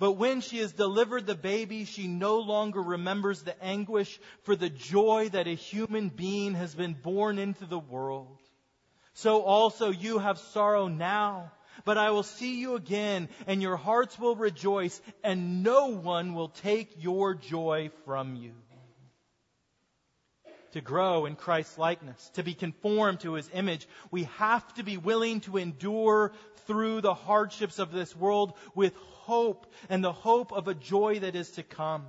But 0.00 0.14
when 0.14 0.40
she 0.40 0.58
has 0.58 0.72
delivered 0.72 1.24
the 1.24 1.36
baby, 1.36 1.84
she 1.84 2.08
no 2.08 2.40
longer 2.40 2.82
remembers 2.82 3.42
the 3.42 3.54
anguish 3.62 4.18
for 4.42 4.56
the 4.56 4.70
joy 4.70 5.28
that 5.28 5.46
a 5.46 5.54
human 5.54 6.08
being 6.08 6.54
has 6.54 6.74
been 6.74 6.94
born 6.94 7.38
into 7.38 7.64
the 7.64 7.78
world. 7.78 8.40
So 9.14 9.42
also 9.42 9.90
you 9.90 10.18
have 10.18 10.40
sorrow 10.40 10.88
now, 10.88 11.52
but 11.84 11.96
I 11.96 12.10
will 12.10 12.24
see 12.24 12.58
you 12.58 12.74
again, 12.74 13.28
and 13.46 13.62
your 13.62 13.76
hearts 13.76 14.18
will 14.18 14.34
rejoice, 14.34 15.00
and 15.22 15.62
no 15.62 15.92
one 15.92 16.34
will 16.34 16.48
take 16.48 17.04
your 17.04 17.36
joy 17.36 17.92
from 18.04 18.34
you 18.34 18.54
to 20.72 20.80
grow 20.80 21.26
in 21.26 21.36
Christ's 21.36 21.78
likeness, 21.78 22.30
to 22.34 22.42
be 22.42 22.54
conformed 22.54 23.20
to 23.20 23.34
his 23.34 23.50
image, 23.52 23.86
we 24.10 24.24
have 24.38 24.72
to 24.74 24.82
be 24.82 24.96
willing 24.96 25.40
to 25.42 25.56
endure 25.56 26.32
through 26.66 27.00
the 27.00 27.14
hardships 27.14 27.78
of 27.78 27.92
this 27.92 28.14
world 28.14 28.52
with 28.74 28.94
hope 28.96 29.66
and 29.88 30.04
the 30.04 30.12
hope 30.12 30.52
of 30.52 30.68
a 30.68 30.74
joy 30.74 31.18
that 31.20 31.34
is 31.34 31.50
to 31.52 31.62
come. 31.62 32.06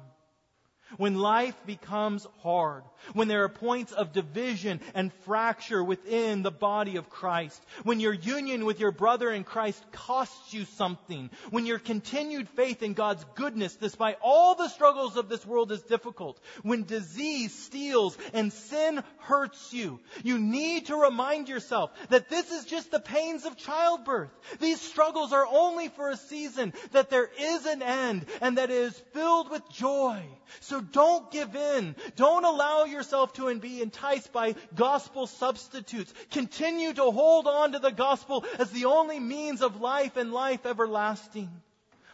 When 0.97 1.15
life 1.15 1.55
becomes 1.65 2.25
hard, 2.41 2.83
when 3.13 3.27
there 3.27 3.43
are 3.43 3.49
points 3.49 3.91
of 3.91 4.11
division 4.11 4.81
and 4.93 5.13
fracture 5.25 5.83
within 5.83 6.41
the 6.41 6.51
body 6.51 6.97
of 6.97 7.09
Christ, 7.09 7.63
when 7.83 7.99
your 7.99 8.13
union 8.13 8.65
with 8.65 8.79
your 8.79 8.91
brother 8.91 9.29
in 9.29 9.43
Christ 9.43 9.83
costs 9.91 10.53
you 10.53 10.65
something, 10.65 11.29
when 11.51 11.65
your 11.65 11.79
continued 11.79 12.49
faith 12.49 12.81
in 12.81 12.93
God's 12.93 13.23
goodness, 13.35 13.75
despite 13.75 14.17
all 14.21 14.55
the 14.55 14.67
struggles 14.67 15.15
of 15.15 15.29
this 15.29 15.45
world, 15.45 15.71
is 15.71 15.81
difficult, 15.83 16.39
when 16.63 16.83
disease 16.83 17.53
steals 17.53 18.17
and 18.33 18.51
sin 18.51 19.03
hurts 19.19 19.71
you, 19.71 19.99
you 20.23 20.39
need 20.39 20.87
to 20.87 20.95
remind 20.95 21.49
yourself 21.49 21.91
that 22.09 22.29
this 22.29 22.51
is 22.51 22.65
just 22.65 22.91
the 22.91 22.99
pains 22.99 23.45
of 23.45 23.57
childbirth. 23.57 24.31
These 24.59 24.81
struggles 24.81 25.33
are 25.33 25.45
only 25.45 25.89
for 25.89 26.09
a 26.09 26.17
season, 26.17 26.73
that 26.91 27.09
there 27.09 27.29
is 27.39 27.65
an 27.65 27.81
end, 27.81 28.25
and 28.41 28.57
that 28.57 28.69
it 28.69 28.77
is 28.77 28.97
filled 29.13 29.51
with 29.51 29.69
joy. 29.69 30.23
So 30.61 30.78
don't 30.81 31.31
give 31.31 31.55
in. 31.55 31.95
Don't 32.15 32.45
allow 32.45 32.85
yourself 32.85 33.33
to 33.33 33.53
be 33.59 33.81
enticed 33.81 34.31
by 34.31 34.55
gospel 34.75 35.27
substitutes. 35.27 36.13
Continue 36.31 36.93
to 36.93 37.11
hold 37.11 37.47
on 37.47 37.73
to 37.73 37.79
the 37.79 37.91
gospel 37.91 38.45
as 38.57 38.71
the 38.71 38.85
only 38.85 39.19
means 39.19 39.61
of 39.61 39.81
life 39.81 40.17
and 40.17 40.31
life 40.31 40.65
everlasting. 40.65 41.49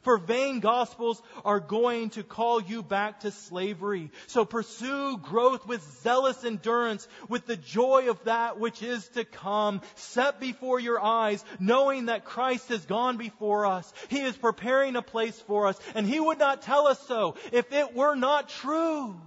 For 0.05 0.19
vain 0.19 0.59
gospels 0.59 1.19
are 1.43 1.59
going 1.59 2.11
to 2.11 2.21
call 2.21 2.61
you 2.61 2.83
back 2.83 3.21
to 3.21 3.31
slavery. 3.31 4.11
So 4.27 4.45
pursue 4.45 5.17
growth 5.17 5.65
with 5.65 5.81
zealous 6.03 6.43
endurance, 6.43 7.07
with 7.27 7.47
the 7.47 7.57
joy 7.57 8.11
of 8.11 8.23
that 8.25 8.59
which 8.59 8.83
is 8.83 9.07
to 9.15 9.25
come, 9.25 9.81
set 9.95 10.39
before 10.39 10.79
your 10.79 11.03
eyes, 11.03 11.43
knowing 11.59 12.05
that 12.05 12.23
Christ 12.23 12.69
has 12.69 12.85
gone 12.85 13.17
before 13.17 13.65
us. 13.65 13.91
He 14.09 14.21
is 14.21 14.37
preparing 14.37 14.95
a 14.95 15.01
place 15.01 15.39
for 15.47 15.65
us, 15.65 15.79
and 15.95 16.05
He 16.05 16.19
would 16.19 16.37
not 16.37 16.61
tell 16.61 16.85
us 16.85 16.99
so 17.07 17.35
if 17.51 17.73
it 17.73 17.95
were 17.95 18.13
not 18.13 18.49
true. 18.49 19.19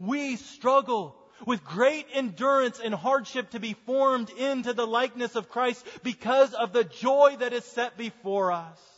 We 0.00 0.34
struggle 0.34 1.14
with 1.46 1.64
great 1.64 2.06
endurance 2.12 2.80
and 2.84 2.92
hardship 2.92 3.50
to 3.50 3.60
be 3.60 3.74
formed 3.86 4.30
into 4.30 4.72
the 4.72 4.86
likeness 4.86 5.36
of 5.36 5.48
Christ 5.48 5.86
because 6.02 6.54
of 6.54 6.72
the 6.72 6.82
joy 6.82 7.36
that 7.38 7.52
is 7.52 7.64
set 7.64 7.96
before 7.96 8.50
us. 8.50 8.93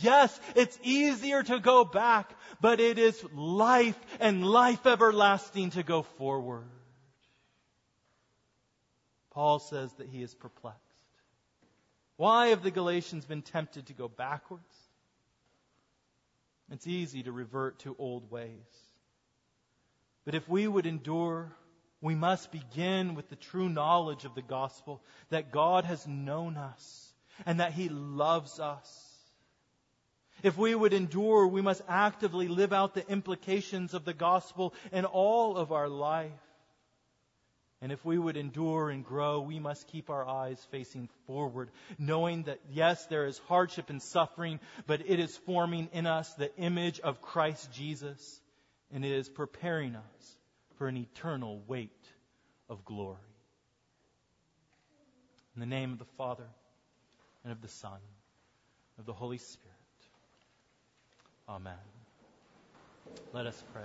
Yes, 0.00 0.38
it's 0.54 0.78
easier 0.82 1.42
to 1.42 1.58
go 1.58 1.84
back, 1.84 2.30
but 2.60 2.80
it 2.80 2.98
is 2.98 3.22
life 3.34 3.98
and 4.20 4.46
life 4.46 4.86
everlasting 4.86 5.70
to 5.70 5.82
go 5.82 6.02
forward. 6.02 6.64
Paul 9.30 9.58
says 9.58 9.92
that 9.94 10.08
he 10.08 10.22
is 10.22 10.34
perplexed. 10.34 10.80
Why 12.16 12.48
have 12.48 12.62
the 12.62 12.70
Galatians 12.70 13.24
been 13.24 13.42
tempted 13.42 13.86
to 13.86 13.92
go 13.92 14.08
backwards? 14.08 14.62
It's 16.70 16.86
easy 16.86 17.22
to 17.24 17.32
revert 17.32 17.80
to 17.80 17.96
old 17.98 18.30
ways. 18.30 18.50
But 20.24 20.34
if 20.34 20.48
we 20.48 20.66
would 20.66 20.86
endure, 20.86 21.52
we 22.00 22.14
must 22.14 22.52
begin 22.52 23.14
with 23.14 23.28
the 23.28 23.36
true 23.36 23.68
knowledge 23.68 24.24
of 24.24 24.34
the 24.34 24.42
gospel 24.42 25.02
that 25.30 25.50
God 25.50 25.84
has 25.84 26.06
known 26.06 26.56
us 26.56 27.12
and 27.44 27.60
that 27.60 27.72
he 27.72 27.88
loves 27.88 28.60
us 28.60 29.13
if 30.44 30.58
we 30.58 30.74
would 30.74 30.92
endure, 30.92 31.46
we 31.46 31.62
must 31.62 31.80
actively 31.88 32.48
live 32.48 32.74
out 32.74 32.92
the 32.92 33.08
implications 33.08 33.94
of 33.94 34.04
the 34.04 34.12
gospel 34.12 34.74
in 34.92 35.06
all 35.06 35.56
of 35.56 35.72
our 35.72 35.88
life. 35.88 36.30
And 37.80 37.90
if 37.90 38.04
we 38.04 38.18
would 38.18 38.36
endure 38.36 38.90
and 38.90 39.04
grow, 39.04 39.40
we 39.40 39.58
must 39.58 39.88
keep 39.88 40.10
our 40.10 40.26
eyes 40.26 40.62
facing 40.70 41.08
forward, 41.26 41.70
knowing 41.98 42.42
that 42.42 42.60
yes, 42.70 43.06
there 43.06 43.24
is 43.24 43.38
hardship 43.48 43.88
and 43.88 44.02
suffering, 44.02 44.60
but 44.86 45.00
it 45.06 45.18
is 45.18 45.34
forming 45.46 45.88
in 45.94 46.06
us 46.06 46.32
the 46.34 46.54
image 46.56 47.00
of 47.00 47.22
Christ 47.22 47.72
Jesus, 47.72 48.40
and 48.92 49.02
it 49.02 49.12
is 49.12 49.30
preparing 49.30 49.96
us 49.96 50.36
for 50.76 50.88
an 50.88 50.98
eternal 50.98 51.62
weight 51.66 51.90
of 52.68 52.84
glory. 52.84 53.16
In 55.56 55.60
the 55.60 55.66
name 55.66 55.92
of 55.92 55.98
the 55.98 56.04
Father, 56.18 56.46
and 57.44 57.52
of 57.52 57.62
the 57.62 57.68
Son, 57.68 57.92
and 57.92 59.00
of 59.00 59.06
the 59.06 59.12
Holy 59.14 59.38
Spirit. 59.38 59.73
Amen. 61.48 61.74
Let 63.34 63.44
us 63.46 63.62
pray. 63.74 63.82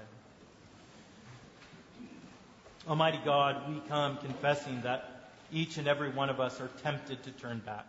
Almighty 2.88 3.20
God, 3.26 3.70
we 3.70 3.82
come 3.90 4.18
confessing 4.18 4.82
that 4.84 5.32
each 5.52 5.78
and 5.78 5.86
every 5.86 6.10
one 6.10 6.30
of 6.30 6.40
us 6.40 6.62
are 6.62 6.70
tempted 6.84 7.22
to 7.24 7.32
turn 7.32 7.60
back. 7.66 7.86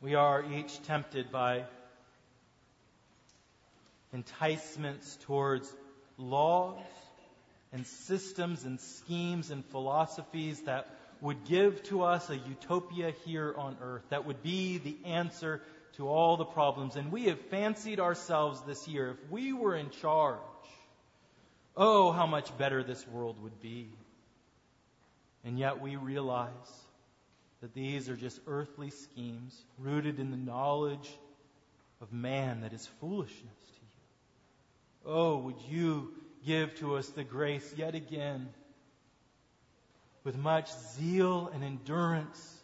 We 0.00 0.14
are 0.14 0.42
each 0.50 0.82
tempted 0.84 1.30
by 1.30 1.64
enticements 4.14 5.18
towards 5.26 5.70
laws 6.16 6.78
and 7.72 7.86
systems 7.86 8.64
and 8.64 8.80
schemes 8.80 9.50
and 9.50 9.62
philosophies 9.66 10.62
that 10.62 10.97
would 11.20 11.44
give 11.44 11.82
to 11.84 12.02
us 12.02 12.30
a 12.30 12.36
utopia 12.36 13.12
here 13.24 13.54
on 13.56 13.76
earth, 13.82 14.04
that 14.10 14.24
would 14.26 14.42
be 14.42 14.78
the 14.78 14.96
answer 15.04 15.62
to 15.96 16.08
all 16.08 16.36
the 16.36 16.44
problems. 16.44 16.96
And 16.96 17.10
we 17.10 17.24
have 17.24 17.40
fancied 17.46 18.00
ourselves 18.00 18.60
this 18.62 18.86
year, 18.86 19.10
if 19.10 19.30
we 19.30 19.52
were 19.52 19.74
in 19.74 19.90
charge, 19.90 20.38
oh, 21.76 22.12
how 22.12 22.26
much 22.26 22.56
better 22.56 22.82
this 22.82 23.06
world 23.08 23.42
would 23.42 23.60
be. 23.60 23.90
And 25.44 25.58
yet 25.58 25.80
we 25.80 25.96
realize 25.96 26.50
that 27.60 27.74
these 27.74 28.08
are 28.08 28.16
just 28.16 28.40
earthly 28.46 28.90
schemes 28.90 29.60
rooted 29.78 30.20
in 30.20 30.30
the 30.30 30.36
knowledge 30.36 31.08
of 32.00 32.12
man 32.12 32.60
that 32.60 32.72
is 32.72 32.86
foolishness 33.00 33.36
to 33.40 33.80
you. 33.80 35.12
Oh, 35.12 35.38
would 35.38 35.60
you 35.68 36.12
give 36.46 36.74
to 36.76 36.96
us 36.96 37.08
the 37.08 37.24
grace 37.24 37.74
yet 37.76 37.94
again 37.94 38.48
with 40.24 40.36
much 40.36 40.70
zeal 40.96 41.50
and 41.54 41.64
endurance 41.64 42.62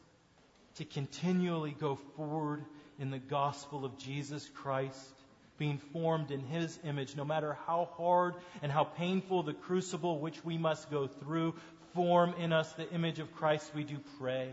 to 0.76 0.84
continually 0.84 1.76
go 1.78 1.96
forward 2.16 2.64
in 2.98 3.10
the 3.10 3.18
gospel 3.18 3.84
of 3.84 3.98
Jesus 3.98 4.48
Christ, 4.54 5.14
being 5.58 5.78
formed 5.92 6.30
in 6.30 6.40
His 6.40 6.78
image, 6.84 7.16
no 7.16 7.24
matter 7.24 7.56
how 7.66 7.88
hard 7.96 8.34
and 8.62 8.70
how 8.70 8.84
painful 8.84 9.44
the 9.44 9.54
crucible 9.54 10.18
which 10.18 10.44
we 10.44 10.58
must 10.58 10.90
go 10.90 11.06
through, 11.06 11.54
form 11.94 12.34
in 12.38 12.52
us 12.52 12.72
the 12.72 12.90
image 12.90 13.20
of 13.20 13.34
Christ, 13.36 13.70
we 13.74 13.84
do 13.84 13.98
pray. 14.18 14.50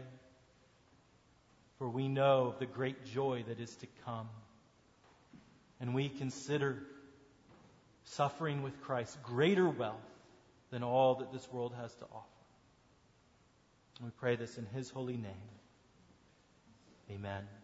For 1.79 1.89
we 1.89 2.07
know 2.07 2.45
of 2.47 2.59
the 2.59 2.67
great 2.67 3.05
joy 3.05 3.43
that 3.47 3.59
is 3.59 3.75
to 3.77 3.87
come. 4.05 4.29
And 5.79 5.95
we 5.95 6.09
consider 6.09 6.83
suffering 8.03 8.61
with 8.61 8.79
Christ 8.81 9.17
greater 9.23 9.67
wealth 9.67 9.95
than 10.69 10.83
all 10.83 11.15
that 11.15 11.33
this 11.33 11.51
world 11.51 11.73
has 11.81 11.93
to 11.95 12.05
offer. 12.05 12.40
We 14.03 14.09
pray 14.09 14.35
this 14.35 14.57
in 14.57 14.65
His 14.65 14.89
holy 14.89 15.17
name. 15.17 15.49
Amen. 17.09 17.60